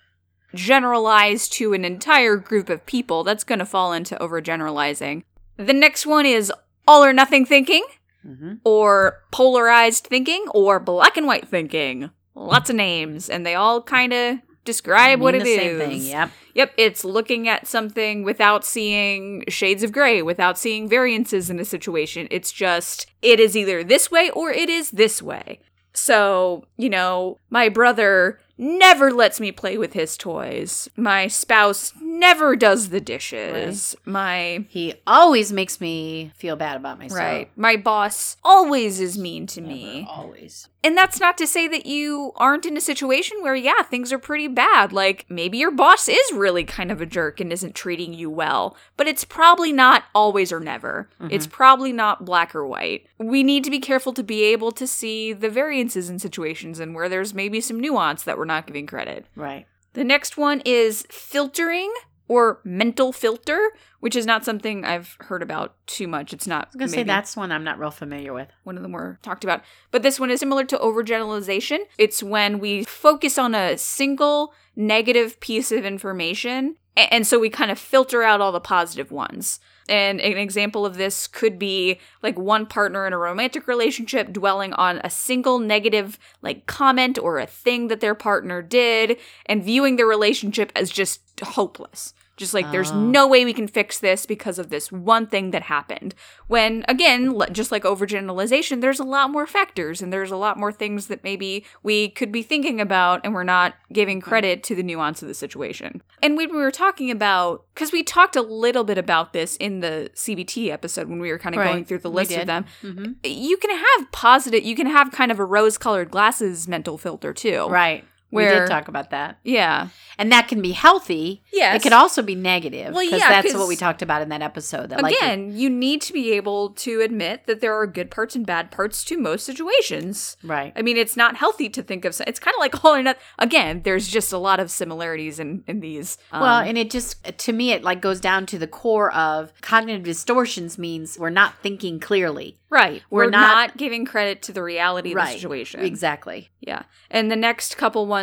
[0.55, 5.23] generalize to an entire group of people that's going to fall into overgeneralizing
[5.57, 6.53] the next one is
[6.87, 7.83] all or nothing thinking
[8.23, 13.83] hmm or polarized thinking or black and white thinking lots of names and they all
[13.83, 16.03] kind of describe what it is thing.
[16.03, 16.31] Yep.
[16.55, 21.65] Yep, it's looking at something without seeing shades of gray, without seeing variances in a
[21.65, 22.29] situation.
[22.31, 25.61] It's just, it is either this way or it is this way.
[25.95, 30.89] So, you know, my brother never lets me play with his toys.
[30.97, 33.97] My spouse never does the dishes.
[34.05, 34.65] My.
[34.69, 37.19] He always makes me feel bad about myself.
[37.19, 37.51] Right.
[37.57, 40.07] My boss always is mean to me.
[40.09, 40.69] Always.
[40.85, 44.19] And that's not to say that you aren't in a situation where, yeah, things are
[44.19, 44.93] pretty bad.
[44.93, 48.77] Like, maybe your boss is really kind of a jerk and isn't treating you well,
[48.97, 51.09] but it's probably not always or never.
[51.21, 51.33] Mm-hmm.
[51.33, 53.07] It's probably not black or white.
[53.19, 56.97] We need to be careful to be able to see the variances in situations and
[56.97, 59.27] where there's maybe some nuance that we're not giving credit.
[59.37, 59.67] Right.
[59.95, 61.93] The next one is filtering
[62.29, 66.33] or mental filter, which is not something I've heard about too much.
[66.33, 68.49] It's not I was gonna say that's one I'm not real familiar with.
[68.65, 69.63] one of them were talked about.
[69.91, 71.81] But this one is similar to overgeneralization.
[71.99, 77.71] It's when we focus on a single negative piece of information, and so we kind
[77.71, 79.61] of filter out all the positive ones.
[79.93, 84.73] And an example of this could be like one partner in a romantic relationship dwelling
[84.73, 89.97] on a single negative like comment or a thing that their partner did and viewing
[89.97, 92.15] the relationship as just hopeless.
[92.37, 92.99] Just like there's Oh.
[92.99, 96.15] no way we can fix this because of this one thing that happened.
[96.49, 100.73] When again, just like overgeneralization, there's a lot more factors and there's a lot more
[100.73, 104.83] things that maybe we could be thinking about and we're not giving credit to the
[104.83, 106.03] nuance of the situation.
[106.23, 109.81] And when we were talking about cuz we talked a little bit about this in
[109.81, 112.65] the CBT episode when we were kind of going through the list of them.
[112.83, 113.13] Mm-hmm.
[113.25, 117.67] You can have positive, you can have kind of a rose-colored glasses mental filter too
[117.69, 118.05] Right.
[118.33, 119.39] We did talk about that.
[119.45, 121.43] yeah, And that can be healthy.
[121.53, 121.77] Yes.
[121.77, 122.95] It could also be negative.
[122.95, 124.89] Well, because yeah, that's what we talked about in that episode.
[124.91, 128.35] That like again, you need to be able to admit that there are good parts
[128.35, 130.37] and bad parts to most situations.
[130.43, 130.73] right.
[130.77, 132.19] I mean, it's not healthy to think of.
[132.27, 133.23] It's kind of like all or nothing.
[133.39, 136.19] Again, there's just a lot of similarities in in these.
[136.33, 139.53] well, Um, and it just to me it like goes down to the core of
[139.61, 142.59] cognitive distortions means we're not thinking clearly.
[142.71, 145.81] right, we're we're, not- not, giving credit to the reality of the situation.
[145.81, 146.51] Exactly.
[146.61, 146.83] Yeah.
[147.11, 148.22] And the next couple ones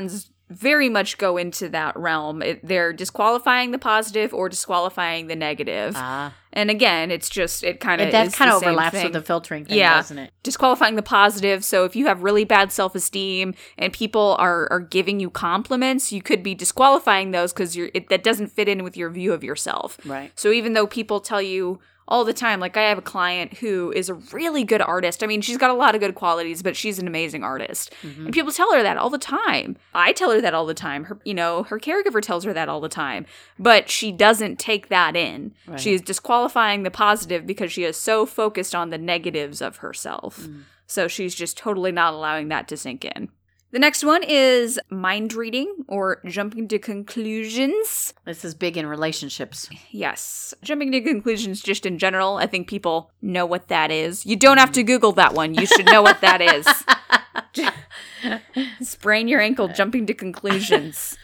[0.49, 2.41] very much go into that realm.
[2.41, 5.93] It, they're disqualifying the positive or disqualifying the negative.
[5.95, 6.33] Ah.
[6.51, 9.77] and again, it's just, it kind of that kind of overlaps with the filtering thing,
[9.77, 9.97] Yeah.
[9.97, 10.31] doesn't it?
[10.41, 11.63] disqualifying the positive.
[11.63, 16.11] So if you have really bad self esteem and people are, are giving you compliments,
[16.11, 19.33] you could be disqualifying those because you're it, that doesn't fit in with your view
[19.33, 19.99] of yourself.
[20.03, 20.31] Right.
[20.33, 21.79] So even though people tell you
[22.09, 25.23] all the time, like I have a client who is a really good artist.
[25.23, 27.93] I mean, she's got a lot of good qualities, but she's an amazing artist.
[28.01, 28.25] Mm-hmm.
[28.25, 29.77] And people tell her that all the time.
[29.93, 31.05] I tell her that all the time.
[31.05, 33.27] Her, you know, her caregiver tells her that all the time.
[33.59, 35.53] But she doesn't take that in.
[35.67, 35.79] Right.
[35.79, 40.41] She is disqualifying the positive because she is so focused on the negatives of herself.
[40.41, 40.63] Mm.
[40.87, 43.29] So she's just totally not allowing that to sink in.
[43.71, 48.15] The next one is mind reading or jumping to conclusions.
[48.25, 49.69] This is big in relationships.
[49.91, 50.55] Yes.
[50.63, 52.37] Jumping to conclusions just in general.
[52.37, 54.25] I think people know what that is.
[54.25, 55.53] You don't have to Google that one.
[55.53, 56.67] You should know what that is.
[58.89, 61.15] Sprain your ankle jumping to conclusions.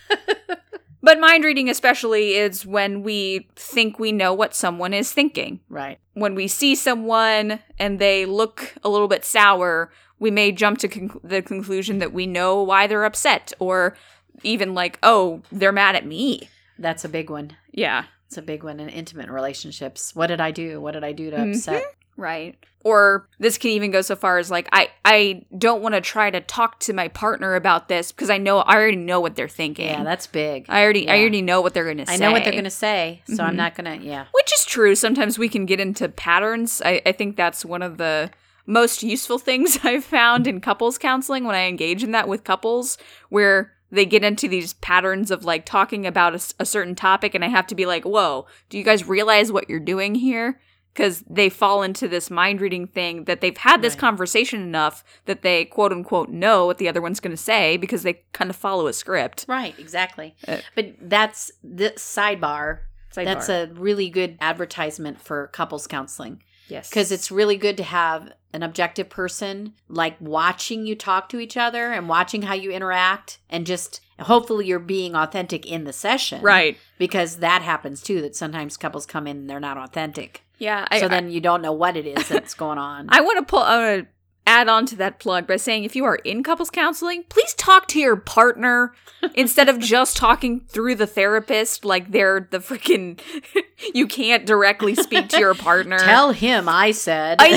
[1.02, 5.62] but mind reading, especially, is when we think we know what someone is thinking.
[5.68, 5.98] Right.
[6.14, 10.88] When we see someone and they look a little bit sour, we may jump to
[10.88, 13.96] conc- the conclusion that we know why they're upset, or
[14.44, 16.50] even like, oh, they're mad at me.
[16.78, 17.56] That's a big one.
[17.72, 18.06] Yeah.
[18.28, 20.16] It's a big one in intimate relationships.
[20.16, 20.82] What did I do?
[20.82, 21.84] What did I do to upset?
[22.18, 22.58] Right.
[22.84, 26.30] Or this can even go so far as like I I don't want to try
[26.30, 29.48] to talk to my partner about this because I know I already know what they're
[29.48, 29.88] thinking.
[29.88, 30.66] Yeah, that's big.
[30.70, 32.14] I already I already know what they're going to say.
[32.14, 33.58] I know what they're going to say, so I'm Mhm.
[33.58, 34.06] not going to.
[34.06, 34.26] Yeah.
[34.34, 34.96] Which is true.
[34.96, 36.82] Sometimes we can get into patterns.
[36.86, 38.30] I, I think that's one of the
[38.66, 42.98] most useful things I've found in couples counseling when I engage in that with couples
[43.30, 47.50] where they get into these patterns of like talking about a certain topic and I
[47.50, 50.60] have to be like, whoa, do you guys realize what you're doing here?
[50.94, 54.00] Because they fall into this mind reading thing that they've had this Right.
[54.00, 58.04] conversation enough that they quote unquote know what the other one's going to say because
[58.04, 59.46] they kind of follow a script.
[59.48, 59.78] Right.
[59.78, 60.36] Exactly.
[60.48, 62.80] Uh, but that's the sidebar.
[63.14, 68.32] That's a really good advertisement for couples counseling yes because it's really good to have
[68.54, 73.40] an objective person like watching you talk to each other and watching how you interact
[73.50, 76.78] and just hopefully you're being authentic in the session right.
[76.98, 80.88] because that happens too that sometimes couples come in and they're not authentic Yeah.
[80.90, 83.40] I, so I- then you don't know what it is that's going on I want
[83.40, 83.60] to pull.
[83.60, 84.15] I want to
[84.48, 87.88] add on to that plug by saying if you are in couples counseling, please talk
[87.90, 88.94] to your partner
[89.36, 93.20] instead of just talking through the therapist like they're the freaking.
[93.94, 95.98] you can't directly speak to your partner.
[96.00, 97.50] tell him i said I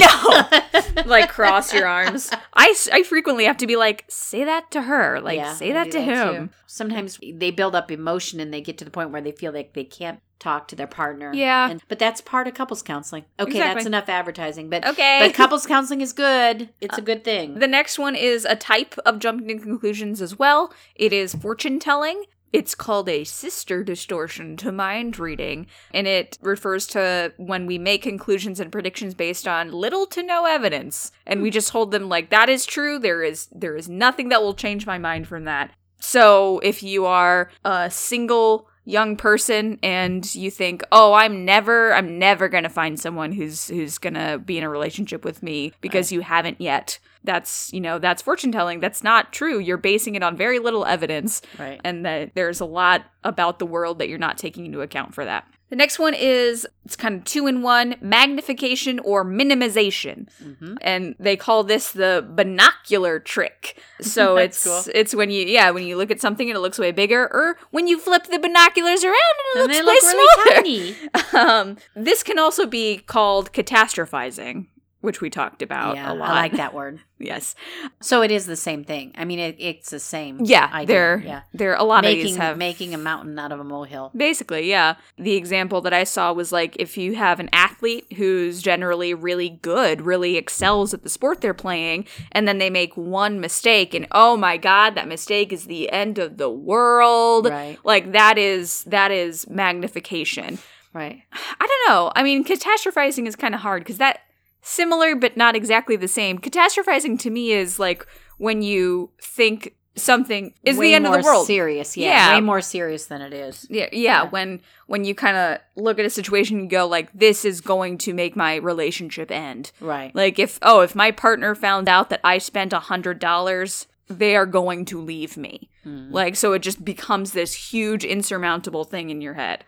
[0.95, 1.05] know.
[1.07, 2.31] like cross your arms.
[2.55, 5.21] I I frequently have to be like, say that to her.
[5.21, 6.49] Like, Yeah, say that to him.
[6.49, 6.55] too.
[6.67, 9.75] Sometimes they build up emotion and they get to the point where they feel like
[9.75, 11.33] they can't talk to their partner.
[11.35, 11.71] Yeah.
[11.71, 13.25] And, but that's part of couples counseling.
[13.39, 13.75] Okay, Exactly.
[13.75, 14.71] that's enough advertising.
[14.71, 15.21] But Okay.
[15.21, 16.71] but couples counseling is good.
[16.81, 17.59] It's a uh, good thing.
[17.59, 20.73] The next one is a type of jumping to conclusions as well.
[20.95, 22.25] It is fortune telling.
[22.51, 28.03] It's called a sister distortion to mind reading, and it refers to when we make
[28.03, 31.55] conclusions and predictions based on little to no evidence, and we hmm.
[31.55, 32.99] just hold them like that is true.
[32.99, 35.73] There is there is nothing that will change my mind from that.
[36.01, 42.19] So if you are a single young person and you think, "Oh, I'm never I'm
[42.19, 45.73] never going to find someone who's who's going to be in a relationship with me
[45.81, 48.81] because you haven't yet." That's, you know, that's fortune telling.
[48.81, 49.59] That's not true.
[49.59, 51.81] You're basing it on very little evidence right.
[51.85, 55.25] and that there's a lot about the world that you're not taking into account for
[55.25, 55.45] that.
[55.71, 60.29] The next one is it's kind of two in one magnification or minimization.
[60.43, 63.79] hmm And they call this the binocular trick.
[64.01, 64.83] So it's cool.
[64.95, 67.59] it's when you yeah, when you look at something and it looks way bigger, or
[67.71, 70.95] when you flip the binoculars around and it And looks look way really
[71.33, 71.43] smaller.
[71.43, 71.53] tiny.
[71.71, 74.67] um, this can also be called catastrophizing,
[75.01, 76.31] which we talked about yeah, a lot.
[76.31, 77.01] I like that word.
[77.21, 77.57] Yes.
[78.01, 79.11] So it is the same thing.
[79.17, 80.39] I mean, it, it's the same.
[80.45, 80.87] Yeah, idea.
[80.87, 81.43] they're yeah.
[81.53, 84.13] they're a lot of making these have making a mountain out of a molehill.
[84.15, 84.95] Basically, yeah.
[85.19, 89.49] The example that I saw was like if you have an athlete who's generally really
[89.49, 94.07] good, really excels at the sport they're playing, and then they make one mistake, and
[94.13, 97.47] oh my god, that mistake is the end of the world.
[97.47, 97.79] Right.
[97.83, 100.61] Like that is that is magnification.
[100.93, 101.23] Right.
[101.33, 102.13] I don't know.
[102.15, 104.21] I mean, catastrophizing is kind of hard because that
[104.63, 106.39] similar but not exactly the same.
[106.39, 108.07] Catastrophizing to me is like
[108.39, 111.47] when you think something is Way the end of the world.
[111.47, 112.35] Serious, yeah, Yeah.
[112.37, 113.67] way more serious than it is.
[113.69, 117.45] Yeah, yeah, when when you kind of look at a situation and go like this
[117.45, 119.73] is going to make my relationship end.
[119.81, 120.15] Right.
[120.15, 124.37] Like if oh, if my partner found out that I spent a hundred dollars, they
[124.37, 125.69] are going to leave me.
[125.83, 126.13] Hmm.
[126.13, 129.65] Like so it just becomes this huge insurmountable thing in your head.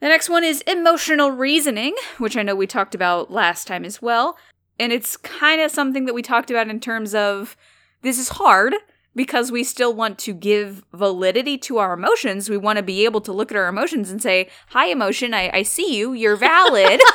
[0.00, 4.00] The next one is emotional reasoning, which I know we talked about last time as
[4.00, 4.38] well.
[4.78, 7.56] And it's kind of something that we talked about in terms of
[8.02, 8.74] this is hard
[9.16, 12.48] because we still want to give validity to our emotions.
[12.48, 15.50] We want to be able to look at our emotions and say, Hi, emotion, I,
[15.52, 16.12] I see you.
[16.12, 17.00] You're valid.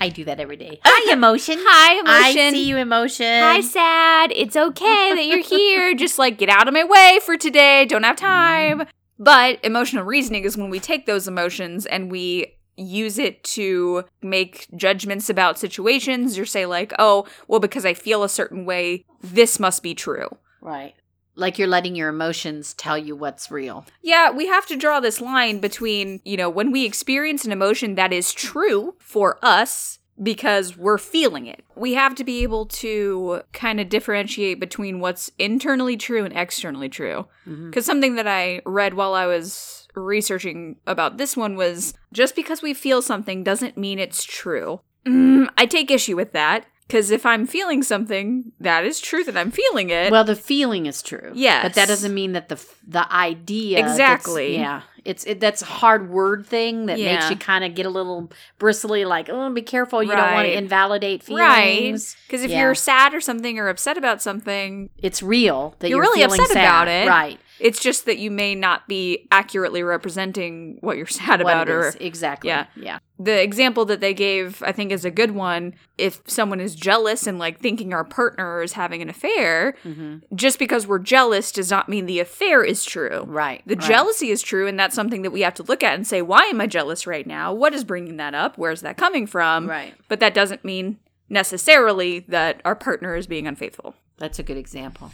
[0.00, 0.80] I do that every day.
[0.84, 1.56] Hi, emotion.
[1.58, 2.48] Hi, emotion.
[2.48, 3.42] I see you, emotion.
[3.42, 4.32] Hi, sad.
[4.34, 5.94] It's okay that you're here.
[5.96, 7.84] Just like get out of my way for today.
[7.84, 8.80] Don't have time.
[8.80, 8.90] Mm-hmm.
[9.18, 14.68] But emotional reasoning is when we take those emotions and we use it to make
[14.76, 19.58] judgments about situations or say, like, oh, well, because I feel a certain way, this
[19.58, 20.28] must be true.
[20.60, 20.94] Right.
[21.34, 23.86] Like you're letting your emotions tell you what's real.
[24.02, 27.94] Yeah, we have to draw this line between, you know, when we experience an emotion
[27.94, 31.64] that is true for us because we're feeling it.
[31.74, 36.88] We have to be able to kind of differentiate between what's internally true and externally
[36.88, 37.26] true.
[37.44, 42.62] Because something that I read while I was researching about this one was just because
[42.62, 44.80] we feel something doesn't mean it's true.
[45.06, 46.66] Mm, I take issue with that.
[46.86, 50.12] Because if I'm feeling something, that is true that I'm feeling it.
[50.12, 51.32] Well, the feeling is true.
[51.34, 51.64] Yes.
[51.64, 54.54] but that doesn't mean that the the idea Exactly.
[54.54, 57.90] yeah, it's it, that's a hard word thing that makes you kind of get a
[57.90, 59.04] little bristly.
[59.04, 62.16] Like, oh, be careful, you don't want to invalidate feelings.
[62.26, 62.62] Because if Yeah.
[62.62, 66.48] you're sad or something or upset about something, It's real that You're you're, really upset
[66.48, 66.56] sad.
[66.64, 67.08] about it.
[67.08, 67.40] right?
[67.58, 71.88] It's just that you may not be accurately representing what you're sad What about or
[71.88, 71.94] is.
[71.96, 72.48] exactly.
[72.48, 72.66] Yeah.
[72.76, 72.98] yeah.
[73.18, 77.26] the example that they gave i think is a good one if someone is jealous
[77.26, 80.34] and like thinking our partner is having an affair Mm-hmm.
[80.36, 83.62] just because we're jealous does not mean the affair is true Right.
[83.66, 83.88] the right.
[83.88, 86.42] jealousy is true and that's something that we have to look at and say why
[86.44, 89.94] am i jealous right now what is bringing that up where's that coming from Right.
[90.08, 90.98] but that doesn't mean
[91.28, 95.12] necessarily that our partner is being unfaithful That's a good example.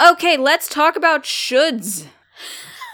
[0.00, 2.06] Okay, let's talk about shoulds.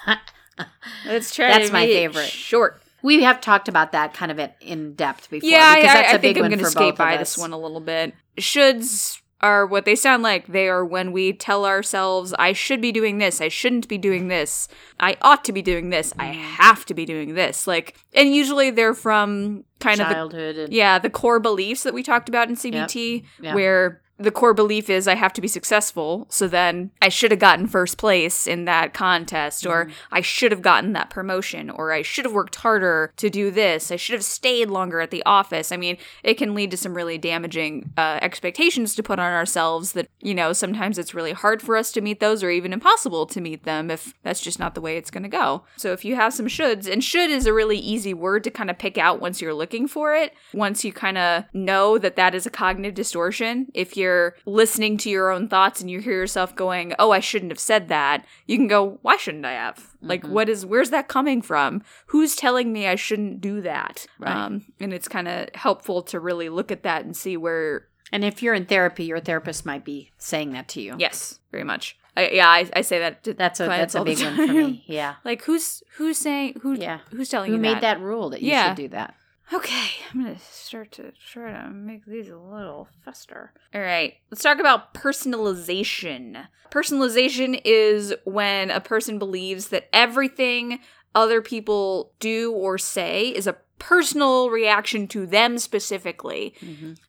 [1.07, 1.48] let's try.
[1.48, 2.28] That's to my favorite.
[2.28, 2.80] Short.
[3.02, 5.48] We have talked about that kind of in depth before.
[5.48, 7.52] Yeah, because I, that's I a big think I'm going to skate by this one
[7.52, 8.14] a little bit.
[8.38, 10.46] Shoulds are what they sound like.
[10.46, 13.42] They are when we tell ourselves, "I should be doing this.
[13.42, 14.68] I shouldn't be doing this.
[14.98, 16.14] I ought to be doing this.
[16.18, 16.34] I Mm.
[16.36, 21.11] have to be doing this." Like, and usually they're from kind of childhood Yeah, the
[21.11, 23.55] core beliefs that we talked about in CBT, Yep.
[23.55, 26.27] where the core belief is I have to be successful.
[26.31, 30.62] So then I should have gotten first place in that contest, or I should have
[30.62, 33.91] gotten that promotion, or I should have worked harder to do this.
[33.91, 35.73] I should have stayed longer at the office.
[35.73, 39.93] I mean, it can lead to some really damaging uh, expectations to put on ourselves
[39.93, 43.27] that, you know, sometimes it's really hard for us to meet those or even impossible
[43.27, 45.65] to meet them if that's just not the way it's going to go.
[45.77, 48.71] So if you have some shoulds, and should is a really easy word to kind
[48.71, 52.35] of pick out once you're looking for it, once you kind of know that that
[52.35, 53.67] is a cognitive distortion.
[53.75, 57.50] If you're listening to your own thoughts and you hear yourself going, "Oh, I shouldn't
[57.52, 59.78] have said that," you can go, "Why shouldn't I have?
[60.00, 60.64] Like, what is?
[60.66, 61.82] Where's that coming from?
[62.07, 64.36] Who's telling me I shouldn't do that?" Right.
[64.36, 67.88] Um, and it's kind of helpful to really look at that and see where.
[68.12, 70.94] And if you're in therapy, your therapist might be saying that to you.
[70.98, 71.96] Yes, very much.
[72.16, 73.24] I, yeah, I, I say that.
[73.24, 74.84] To That's a that's a big one for me.
[74.86, 75.14] Yeah.
[75.24, 76.74] Like, who's who's saying who?
[76.74, 77.00] Yeah.
[77.11, 78.68] Who's telling Who you made that rule that you Yeah.
[78.68, 79.14] should do that?
[79.53, 83.53] Okay, I'm gonna start to try to make these a little faster.
[83.74, 86.47] All right, let's talk about personalization.
[86.70, 90.80] Personalization is when a person believes that everything
[91.14, 96.55] other people do or say is a personal reaction to them specifically.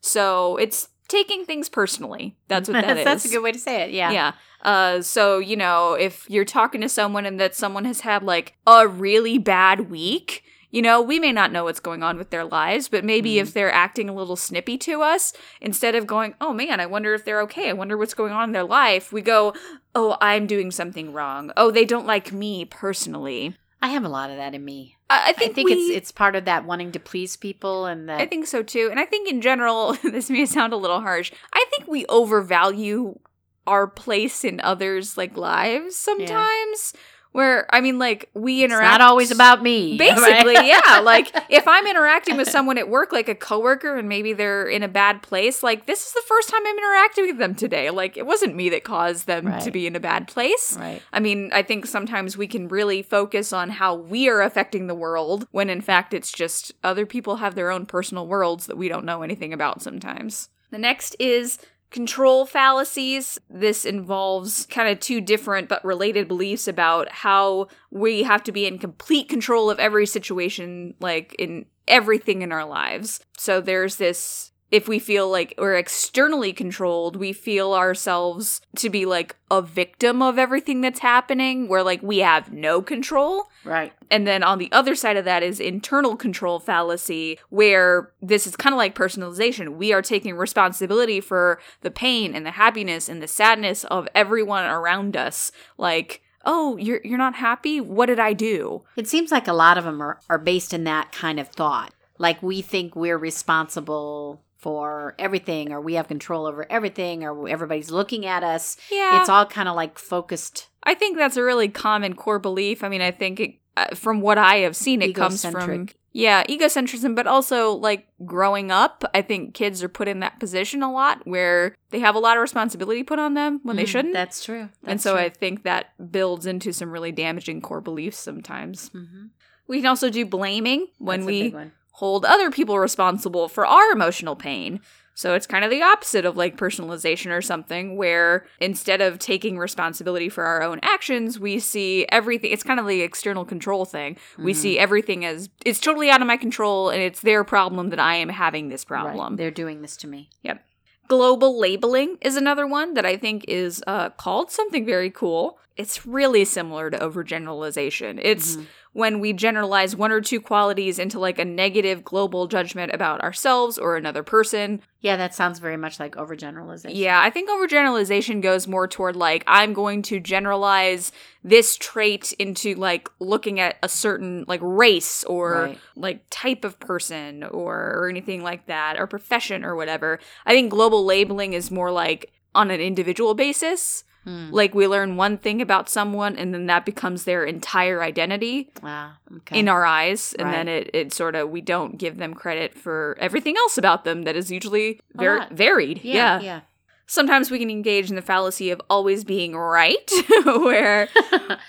[0.02, 2.38] So it's taking things personally.
[2.48, 3.06] That's what that that's, is.
[3.06, 3.92] that's a good way to say it.
[3.92, 4.12] Yeah.
[4.12, 4.32] Yeah.
[4.62, 8.56] Uh, so you know, if you're talking to someone and that someone has had like
[8.68, 12.46] a really bad week, you know, we may not know what's going on with their
[12.46, 13.54] lives, but maybe if mm-hmm.
[13.54, 17.26] they're acting a little snippy to us, instead of going, "Oh man, I wonder if
[17.26, 17.70] they're okay.
[17.70, 19.54] I wonder what's going on in their life," we go,
[19.94, 21.52] "Oh, I'm doing something wrong.
[21.56, 24.98] Oh, they don't like me personally." I have a lot of that in me.
[25.10, 27.86] I, I I think, think, we- it's it's part of that wanting to please people
[27.86, 28.88] and that I think so too.
[28.90, 31.32] And I think in general, this may sound a little harsh.
[31.54, 33.20] I think we overvalue
[33.68, 36.94] our place in others' like lives sometimes.
[37.36, 39.00] Where I mean, like we it's interact.
[39.00, 39.98] not always about me.
[39.98, 40.66] Basically, right?
[40.66, 41.02] yeah.
[41.02, 44.84] Like if I'm interacting with someone at work, like a coworker, and maybe they're in
[44.84, 47.90] a bad place, like this is the first time I'm interacting with them today.
[47.90, 50.78] Like it wasn't me that caused them to be in a bad place.
[50.80, 51.02] Right.
[51.12, 54.96] I mean, I think sometimes we can really focus on how we are affecting the
[54.96, 58.88] world when in fact it's just other people have their own personal worlds that we
[58.88, 60.48] don't know anything about sometimes.
[60.72, 61.58] The next is
[61.96, 63.40] control fallacies.
[63.50, 68.66] This involves kind of two different but related beliefs about how we have to be
[68.66, 73.22] in complete control of every situation, like in everything in our lives.
[73.38, 79.06] So there's this if we feel like we're externally controlled, we feel ourselves to be
[79.06, 83.46] like a victim of everything that's happening, where like we have no control.
[83.64, 83.94] Right.
[84.10, 88.56] And then on the other side of that is internal control fallacy, where this is
[88.56, 89.78] kind of like personalization.
[89.78, 94.66] We are taking responsibility for the pain and the happiness and the sadness of everyone
[94.66, 95.52] around us.
[95.78, 97.80] Like, oh, you're you're not happy?
[97.80, 98.84] What did I do?
[98.96, 101.94] It seems like a lot of them are, are based in that kind of thought.
[102.18, 107.92] Like we think we're responsible for everything or we have control over everything or everybody's
[107.92, 108.78] looking at us.
[108.92, 109.20] Yeah.
[109.20, 110.70] It's all kind of like focused.
[110.82, 112.84] I think that's a really common core belief.
[112.84, 116.44] I mean, I think it, uh, from what I have seen, it comes from yeah,
[116.46, 119.04] egocentrism, but also like growing up.
[119.14, 122.36] I think kids are put in that position a lot where they have a lot
[122.36, 124.16] of responsibility put on them when they shouldn't.
[124.16, 124.70] Mm, That's true.
[124.84, 125.22] and so true.
[125.22, 128.90] I think that builds into some really damaging core beliefs sometimes.
[128.96, 129.30] Mhm.
[129.68, 131.56] We can also do blaming when That's we.
[132.00, 134.80] Hold other people responsible for our emotional pain.
[135.18, 139.58] So it's kind of the opposite of like personalization or something, where instead of taking
[139.58, 142.52] responsibility for our own actions, we see everything.
[142.52, 144.18] It's kind of the external control thing.
[144.38, 144.62] We Mm-hmm.
[144.62, 148.16] see everything as it's totally out of my control and it's their problem that I
[148.16, 149.02] am having this Right.
[149.04, 149.38] problem.
[149.38, 150.30] They're doing this to me.
[150.44, 150.62] Yep.
[151.08, 155.60] Global labeling is another one that I think is uh, called something very cool.
[155.78, 158.20] It's really similar to overgeneralization.
[158.22, 158.58] It's
[158.96, 163.78] when we generalize one or two qualities into like a negative global judgment about ourselves
[163.78, 164.82] or another person.
[165.02, 166.92] Yeah, that sounds very much like overgeneralization.
[166.94, 171.12] Yeah, I think overgeneralization goes more toward like I'm going to generalize
[171.44, 175.80] this trait into like looking at a certain like race or Right.
[175.98, 180.20] like type of person or, or anything like that or profession or whatever.
[180.46, 184.06] I think global labeling is more like on an individual basis.
[184.26, 184.50] Hmm.
[184.52, 189.12] Like we learn one thing about someone and then that becomes their entire identity Wow.
[189.38, 189.60] Okay.
[189.60, 193.16] in our eyes and then it, it sort of we don't give them credit for
[193.22, 195.52] everything else about them that is usually lot.
[195.52, 196.02] varied.
[196.04, 196.40] yeah.
[196.42, 196.62] Yeah.
[197.08, 200.10] Sometimes we can engage in the fallacy of always being right,
[200.46, 201.08] where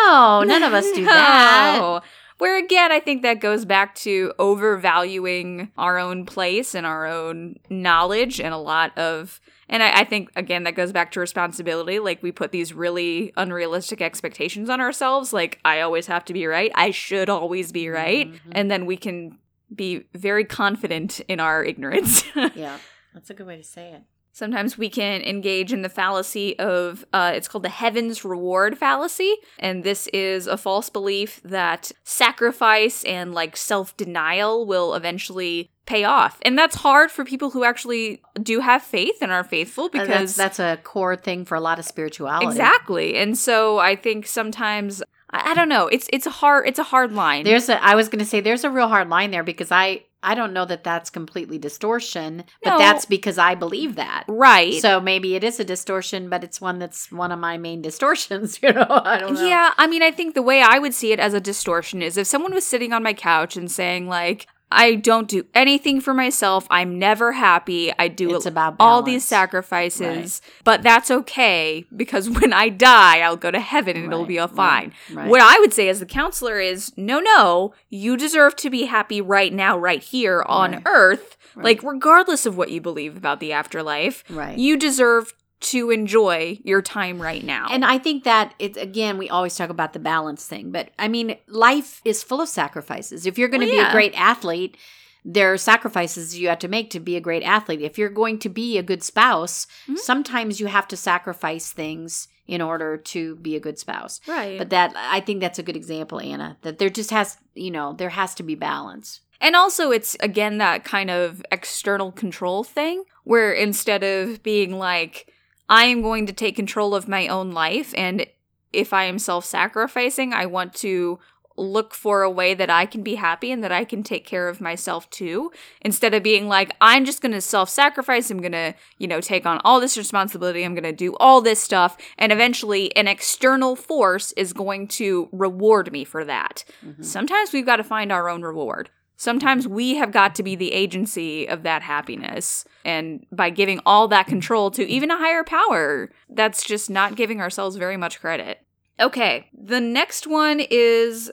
[0.00, 1.76] No, none of us do that.
[1.78, 2.00] No.
[2.38, 7.56] Where again, I think that goes back to overvaluing our own place and our own
[7.70, 9.40] knowledge and a lot of
[9.72, 11.98] and I, I think again that goes back to responsibility.
[11.98, 15.32] Like we put these really unrealistic expectations on ourselves.
[15.32, 16.70] Like I always have to be right.
[16.76, 18.30] I should always be right.
[18.32, 18.38] Mhm.
[18.52, 19.38] And then we can
[19.74, 22.22] be very confident in our ignorance.
[22.54, 22.78] Yeah.
[23.14, 24.02] That's a good way to say it.
[24.34, 29.34] Sometimes we can engage in the fallacy of, uh, it's called the heavens reward fallacy.
[29.58, 36.04] And this is a false belief that sacrifice and like self denial will eventually pay
[36.04, 36.38] off.
[36.42, 40.36] And that's hard for people who actually do have faith and are faithful Uh, because
[40.36, 42.46] that's, that's a core thing for a lot of spirituality.
[42.46, 43.16] exactly.
[43.16, 46.84] And so I think sometimes, I, I don't know, it's, it's a hard, it's a
[46.84, 47.44] hard line.
[47.44, 50.04] There's a I was going to say there's a real hard line there because I
[50.24, 52.78] I don't know that that's completely distortion, but No.
[52.78, 54.22] that's because I believe that.
[54.28, 54.80] right.
[54.80, 58.60] So maybe it is a distortion, but it's one that's one of my main distortions,
[58.62, 58.86] you know.
[58.88, 59.44] I don't know.
[59.44, 62.16] Yeah, I mean, I think the way I would see it as a distortion is
[62.16, 66.14] if someone was sitting on my couch and saying, like, I don't do anything for
[66.14, 66.66] myself.
[66.70, 67.92] I'm never happy.
[67.98, 73.36] I do It's about all these sacrifices, but that's okay because when I die, I'll
[73.36, 74.92] go to heaven and it'll be all fine.
[75.12, 75.28] right.
[75.28, 79.20] What I would say as the counselor is no, no, you deserve to be happy
[79.20, 80.82] right now, right here on Right.
[80.86, 81.36] earth.
[81.54, 81.64] Right.
[81.64, 84.56] Like, regardless of what you believe about the afterlife, Right.
[84.56, 87.66] you deserve to enjoy your time right now.
[87.70, 91.08] And I think that it's again, we always talk about the balance thing, but I
[91.08, 93.26] mean, life is full of sacrifices.
[93.26, 93.88] If you're going to Well, be yeah.
[93.90, 94.76] a great athlete,
[95.24, 97.80] there are sacrifices you have to make to be a great athlete.
[97.80, 99.98] If you're going to be a good spouse, Mhm.
[99.98, 104.20] sometimes you have to sacrifice things in order to be a good spouse.
[104.26, 104.58] right.
[104.58, 107.92] But that I think that's a good example, Anna, that there just has, you know,
[107.96, 109.20] there has to be balance.
[109.40, 115.28] And also, it's again that kind of external control thing where instead of being like,
[115.72, 118.26] I am going to take control of my own life, and
[118.74, 121.18] if I am self sacrificing, I want to
[121.56, 124.48] look for a way that I can be happy and that I can take care
[124.48, 125.50] of myself too.
[125.80, 129.22] Instead of being like, I'm just going to self sacrifice, I'm going to, you know,
[129.22, 133.08] take on all this responsibility, I'm going to do all this stuff, and eventually an
[133.08, 136.64] external force is going to reward me for that.
[136.84, 137.02] Mhm.
[137.02, 138.90] Sometimes we've got to find our own reward.
[139.22, 142.64] Sometimes we have got to be the agency of that happiness.
[142.84, 147.40] And by giving all that control to even a higher power, that's just not giving
[147.40, 148.66] ourselves very much credit.
[148.98, 151.30] Okay, the next one is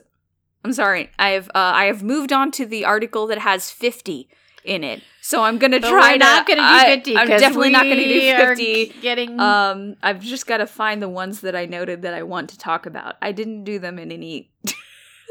[0.64, 1.10] I'm sorry.
[1.18, 4.28] I have uh, I have moved on to the article that has 50
[4.62, 5.02] in it.
[5.20, 6.54] So I'm gonna But try we're not to.
[6.54, 8.94] going to do 50 I, am definitely not gonna do 50.
[9.02, 12.50] Getting Um, I've just got to find the ones that I noted that I want
[12.50, 13.16] to talk about.
[13.20, 14.52] I didn't do them in any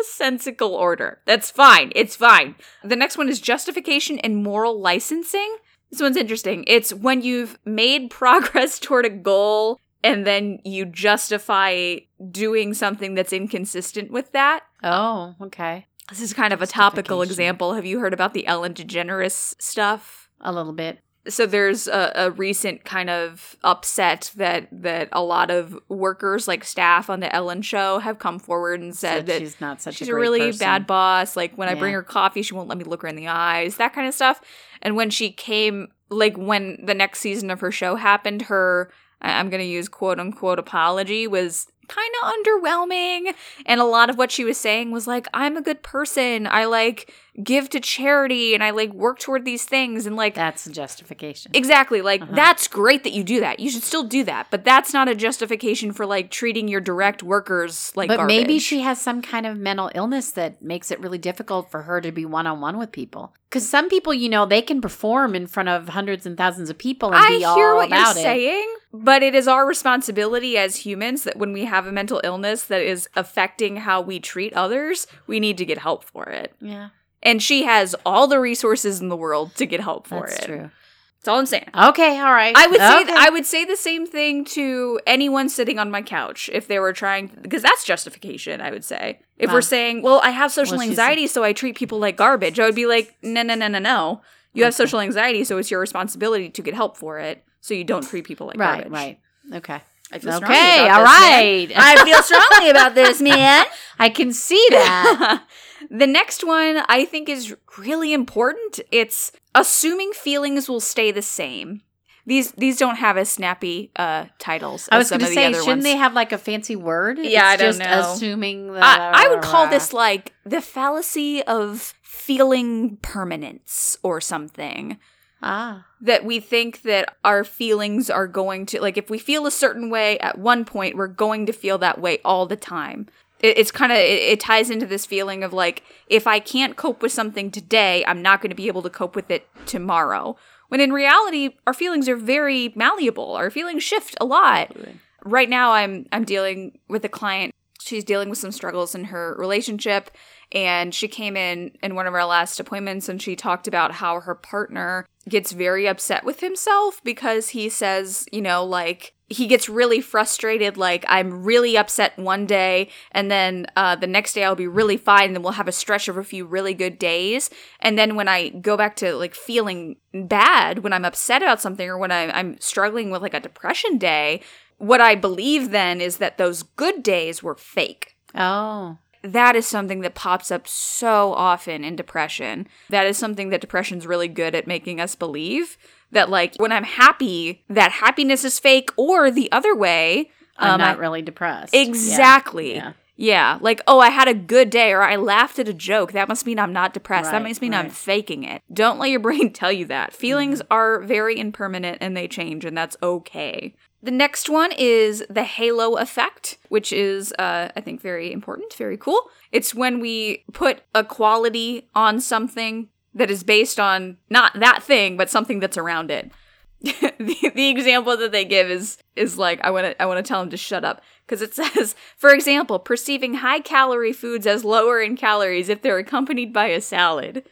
[0.04, 1.22] sensical order.
[1.26, 1.92] That's fine.
[1.96, 2.56] It's fine.
[2.84, 5.58] The next one is justification and moral licensing.
[5.92, 6.64] This one's interesting.
[6.68, 11.98] It's when you've made progress toward a goal and then you justify
[12.32, 14.64] doing something that's inconsistent with that.
[14.84, 15.86] oh, okay.
[16.10, 17.76] This is kind of a topical example.
[17.76, 20.30] Have you heard about the Ellen DeGeneres stuff?
[20.42, 21.00] A little bit.
[21.28, 26.64] So there's a, a recent kind of upset that that a lot of workers like
[26.64, 29.96] staff on the ellen show have come forward and said Said that she's not such
[29.96, 30.60] she's a, a, really person.
[30.60, 31.36] bad boss.
[31.36, 33.78] Like when i bring her coffee she won't let me look her in the eyes
[33.78, 34.42] that kind of stuff.
[34.82, 38.92] And when she came like when the next season of her show happened her
[39.22, 43.34] i'm going to use quote unquote apology was kind of underwhelming.
[43.66, 46.48] And a lot of what she was saying was like i'm a good person.
[46.48, 47.14] I like
[47.44, 51.52] give to charity and i like work toward these things and like That's a justification.
[51.54, 52.02] Exactly.
[52.02, 52.32] Like Uh-huh.
[52.36, 53.60] that's great that you do that.
[53.60, 57.24] You should still do that, but that's not a justification for like treating your direct
[57.24, 61.18] workers like but maybe she has some kind of mental illness that makes it really
[61.18, 63.34] difficult for her to be one on one with people.
[63.50, 66.78] Because some people, you know, they can perform in front of hundreds and thousands of
[66.78, 68.14] people and I be hear what you're it.
[68.14, 72.64] saying, but it is our responsibility as humans that when we have a mental illness
[72.66, 76.54] that is affecting how we treat others, we need to get help for it.
[76.62, 76.90] Yeah,
[77.22, 80.30] And she has all the resources in the world to get help for it.
[80.30, 80.46] that's it.
[80.46, 80.72] true.
[81.20, 81.68] That's all I'm saying.
[81.76, 82.56] Okay, all right.
[82.56, 83.14] I would say Okay.
[83.14, 86.94] I would say the same thing to anyone sitting on my couch if they were
[86.94, 88.62] trying because that's justification.
[88.62, 89.56] I would say if Wow.
[89.56, 92.66] we're saying, "Well, I have social Well, anxiety, so I treat people like garbage," I
[92.66, 94.22] would be like, "No, no, no, no, no.
[94.54, 97.84] You have social anxiety, so it's your responsibility to get help for it, so you
[97.84, 99.20] don't treat people like right, garbage." right.
[99.56, 99.82] Okay.
[100.14, 101.72] I feel strongly Okay, about all this, right.
[101.76, 103.66] I feel strongly about this, man.
[104.00, 105.44] I can see that.
[105.90, 108.80] the next one I think is really important.
[108.92, 111.82] It's assuming feelings will stay the same.
[112.26, 114.88] These these don't have as snappy uh titles.
[114.92, 115.84] I was going to say, shouldn't ones.
[115.84, 117.18] they have like a fancy word?
[117.20, 118.14] Yeah, I don't just know.
[118.14, 118.84] assuming that.
[118.84, 125.00] I, I would call this like the fallacy of feeling permanence or something.
[125.42, 125.86] ah.
[126.02, 129.90] That we think that our feelings are going to, like, if we feel a certain
[129.90, 133.08] way at one point, we're going to feel that way all the time.
[133.40, 136.76] It, it's kind of, it, it ties into this feeling of like, if I can't
[136.76, 140.36] cope with something today, I'm not going to be able to cope with it tomorrow.
[140.70, 143.36] When in reality, our feelings are very malleable.
[143.36, 144.76] Our feelings shift a lot
[145.24, 147.54] right now I'm I'm dealing with a client.
[147.82, 150.12] She's dealing with some struggles in her relationship
[150.52, 154.20] and she came in in one of our last appointments and she talked about how
[154.20, 159.70] her partner gets very upset with himself because he says, you know, like he gets
[159.70, 164.56] really frustrated like i'm really upset one day and then uh, the next day i'll
[164.56, 167.50] be really fine and then we'll have a stretch of a few really good days
[167.80, 171.88] and then when i go back to like feeling bad when i'm upset about something
[171.88, 174.42] or when I, i'm struggling with like a depression day
[174.78, 178.98] what i believe then is that those good days were fake Oh.
[179.24, 182.68] that is something that pops up so often in depression.
[182.90, 185.78] That is something that depression's really good at making us believe
[186.12, 190.30] that like when I'm happy, that happiness is fake or the other way.
[190.58, 191.74] I'm um, not I- really depressed.
[191.74, 192.76] Exactly.
[192.76, 192.94] Yeah.
[193.22, 193.58] Yeah.
[193.60, 196.14] Like, oh, I had a good day or I laughed at a joke.
[196.14, 197.32] That must mean I'm not depressed.
[197.32, 198.62] that Right, must mean I'm faking it.
[198.72, 200.14] Don't let your brain tell you that.
[200.14, 200.74] Feelings Mm-hmm.
[200.74, 203.76] are very impermanent and they change, and that's okay.
[204.02, 208.96] The next one is the halo effect, which is, uh, I think, very important, very
[208.96, 209.30] cool.
[209.52, 215.18] It's when we put a quality on something that is based on not that thing,
[215.18, 216.32] but something that's around it.
[216.82, 220.28] the, the example that they give is is like I want to I want to
[220.28, 224.64] tell him to shut up because it says, for example, perceiving high calorie foods as
[224.64, 227.44] lower in calories if they're accompanied by a salad.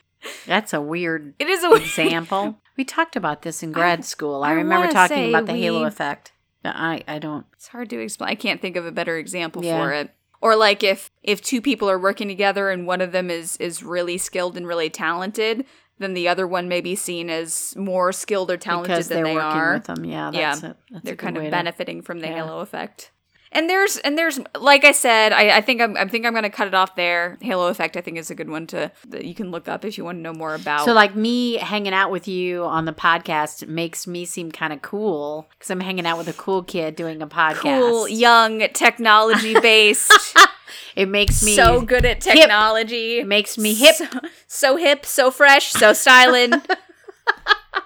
[0.46, 2.60] That's a weird It is a example.
[2.78, 4.44] we talked about this in grad school.
[4.44, 6.32] I, I remember talking about the halo effect.
[6.64, 7.46] I, I don't.
[7.54, 8.30] It's hard to explain.
[8.30, 9.82] I can't think of a better example Yeah.
[9.82, 10.12] for it.
[10.42, 13.82] Or like if if two people are working together and one of them is is
[13.84, 15.66] really skilled and really talented,
[16.00, 19.26] then the other one may be seen as more skilled or talented because than they're
[19.34, 19.74] they working are.
[19.74, 20.06] with them.
[20.06, 20.78] Yeah, Yeah, that's it.
[20.92, 22.36] That's They're kind of way to- benefiting from the yeah.
[22.36, 23.12] halo effect.
[23.52, 26.50] And there's and there's like I said, I, I think I'm I think I'm gonna
[26.50, 27.38] cut it off there.
[27.42, 29.98] Halo effect I think is a good one to that you can look up if
[29.98, 30.86] you want to know more about.
[30.86, 34.82] So, like me hanging out with you on the podcast makes me seem kind of
[34.82, 37.62] cool because I'm hanging out with a cool kid doing a podcast.
[37.62, 40.12] cool, young, technology based,
[40.96, 43.20] It makes me so good at technology.
[43.20, 43.96] It makes me hip.
[43.96, 44.08] So,
[44.48, 46.54] so hip, so fresh, so styling.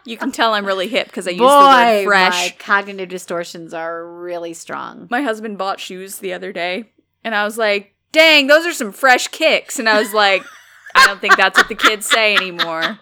[0.05, 2.49] you can tell I'm really hip because I use the word Boy, fresh.
[2.51, 5.07] my cognitive distortions are really strong.
[5.09, 6.91] My husband bought shoes the other day,
[7.23, 10.43] and I was like, "Dang, those are some fresh kicks." And I was like,
[10.95, 12.99] "I don't think that's what the kids say anymore."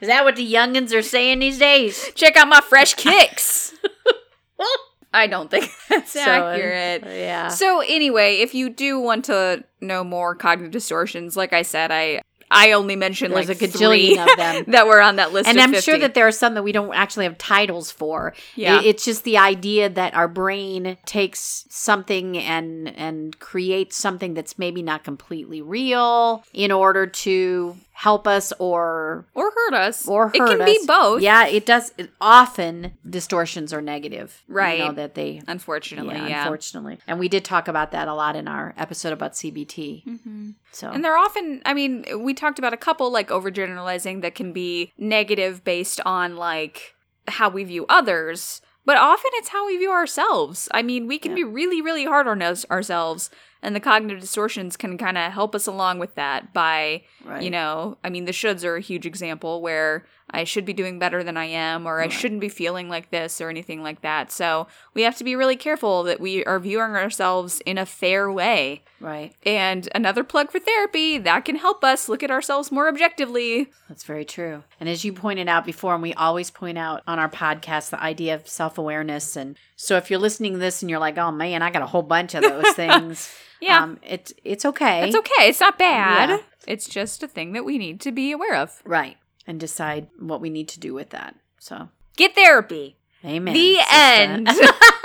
[0.00, 2.10] Is that what the youngins are saying these days?
[2.14, 3.74] Check out my fresh kicks.
[5.12, 7.02] I don't think that's So, accurate.
[7.04, 7.48] yeah.
[7.48, 12.22] So anyway, if you do want to know more cognitive distortions, like I said, I
[12.50, 14.64] I only mentioned There's like a gajillion of them.
[14.68, 15.48] that were on that list.
[15.48, 18.34] and I'm sure that there are some that we don't actually have titles for.
[18.56, 18.80] Yeah.
[18.80, 24.58] It- it's just the idea that our brain takes something and and creates something that's
[24.58, 30.34] maybe not completely real in order to help us or or hurt us, or hurt
[30.34, 30.66] it can us.
[30.66, 31.20] be both.
[31.20, 31.92] Yeah, it does.
[31.98, 35.42] It, often distortions are negative, right You know that they.
[35.46, 36.42] unfortunately, yeah, yeah.
[36.42, 40.04] unfortunately, and we did talk about that a lot in our episode about CBT.
[40.06, 40.50] Mm-hmm.
[40.72, 44.52] So And they're often, I mean, we talked about a couple like overgeneralizing that can
[44.52, 46.94] be negative based on like
[47.28, 50.68] how we view others, but often it's how we view ourselves.
[50.72, 53.30] I mean, we can be really, really hard on us, ourselves,
[53.62, 57.42] and the cognitive distortions can kind of help us along with that by, Right.
[57.42, 60.98] you know, I mean, the shoulds are a huge example where I should be doing
[60.98, 64.30] better than I am, or I shouldn't be feeling like this, or anything like that.
[64.30, 68.30] So we have to be really careful that we are viewing ourselves in a fair
[68.30, 68.82] way.
[69.00, 73.68] right, And another plug for therapy that can help us look at ourselves more objectively.
[73.88, 74.62] that's very true.
[74.78, 78.00] And as you pointed out before, and we always point out on our podcast, the
[78.02, 79.36] idea of self awareness.
[79.36, 81.86] And so if you're listening to this and you're like, "Oh man, I got a
[81.86, 83.82] whole bunch of those things," Yeah.
[83.82, 85.06] um, it's it's okay.
[85.08, 85.48] It's okay.
[85.48, 86.28] It's not bad.
[86.30, 86.38] Yeah.
[86.66, 88.80] It's just a thing that we need to be aware of.
[88.84, 89.16] right?
[89.46, 91.34] And decide what we need to do with that.
[91.58, 92.96] So, Get therapy.
[93.24, 93.54] amen.
[93.54, 93.94] the sister.
[93.94, 94.48] end.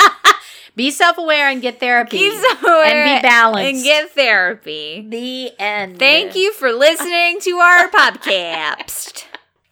[0.76, 2.18] be self aware and get therapy.
[2.18, 3.74] Keep somewhere and be balanced.
[3.76, 5.06] And get therapy.
[5.08, 5.98] the end.
[6.00, 9.26] Thank you for listening to our podcast.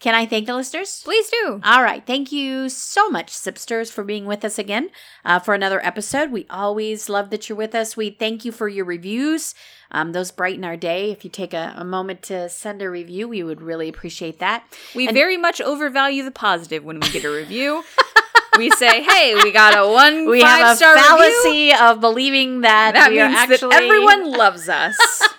[0.04, 1.02] Can I thank the listeners?
[1.06, 1.62] Please do.
[1.64, 2.06] All right.
[2.06, 4.90] Thank you so much, Sipsters, for being with us again
[5.24, 6.30] uh, for another episode.
[6.30, 7.96] We always love that you're with us.
[7.96, 9.56] We thank you for your reviews.
[9.92, 11.12] Um, those brighten our day.
[11.12, 14.66] If you take a, a moment to send a review, we would really appreciate that.
[14.94, 17.86] We very much overvalue the positive when we get a review.
[18.58, 21.08] we say, hey, we got a one We have a five-star review.
[21.08, 24.98] fallacy of believing that, That we are actually that everyone loves us.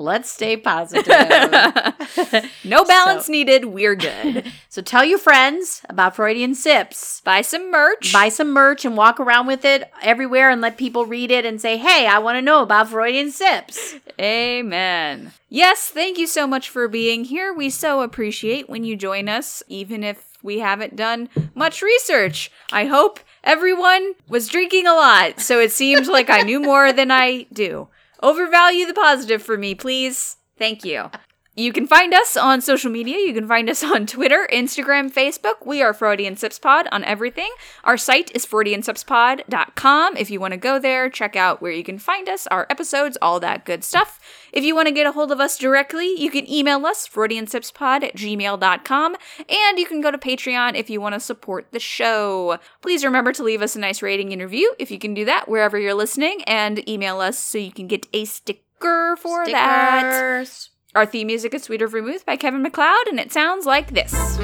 [0.00, 1.06] Let's stay positive.
[2.64, 3.64] no balance So- needed.
[3.64, 4.50] We're good.
[4.68, 7.20] so tell your friends about Freudian Sips.
[7.22, 8.12] Buy some merch.
[8.12, 11.60] Buy some merch and walk around with it everywhere and let people read it and
[11.60, 13.96] say, hey, I want to know about Freudian Sips.
[14.20, 15.32] Amen.
[15.48, 17.52] Yes, thank you so much for being here.
[17.52, 22.52] We so appreciate when you join us, even if we haven't done much research.
[22.70, 27.10] I hope everyone was drinking a lot, so it seemed like I knew more than
[27.10, 27.88] I do.
[28.22, 30.36] Overvalue the positive for me, please.
[30.58, 31.10] Thank you.
[31.58, 33.16] You can find us on social media.
[33.16, 35.66] You can find us on Twitter, Instagram, Facebook.
[35.66, 37.50] We are Freudian Sips Pod on everything.
[37.82, 40.16] Our site is freudiansipspod.com.
[40.16, 43.18] If you want to go there, check out where you can find us, our episodes,
[43.20, 44.20] all that good stuff.
[44.52, 48.04] If you want to get a hold of us directly, you can email us, freudiansipspod
[48.04, 49.16] at gmail.com,
[49.48, 52.60] and you can go to Patreon if you want to support the show.
[52.82, 55.48] Please remember to leave us a nice rating and review if you can do that
[55.48, 60.68] wherever you're listening, and email us so you can get a sticker for that.
[60.94, 64.38] Our theme music is Sweeter Vermouth by Kevin MacLeod, and it sounds like this.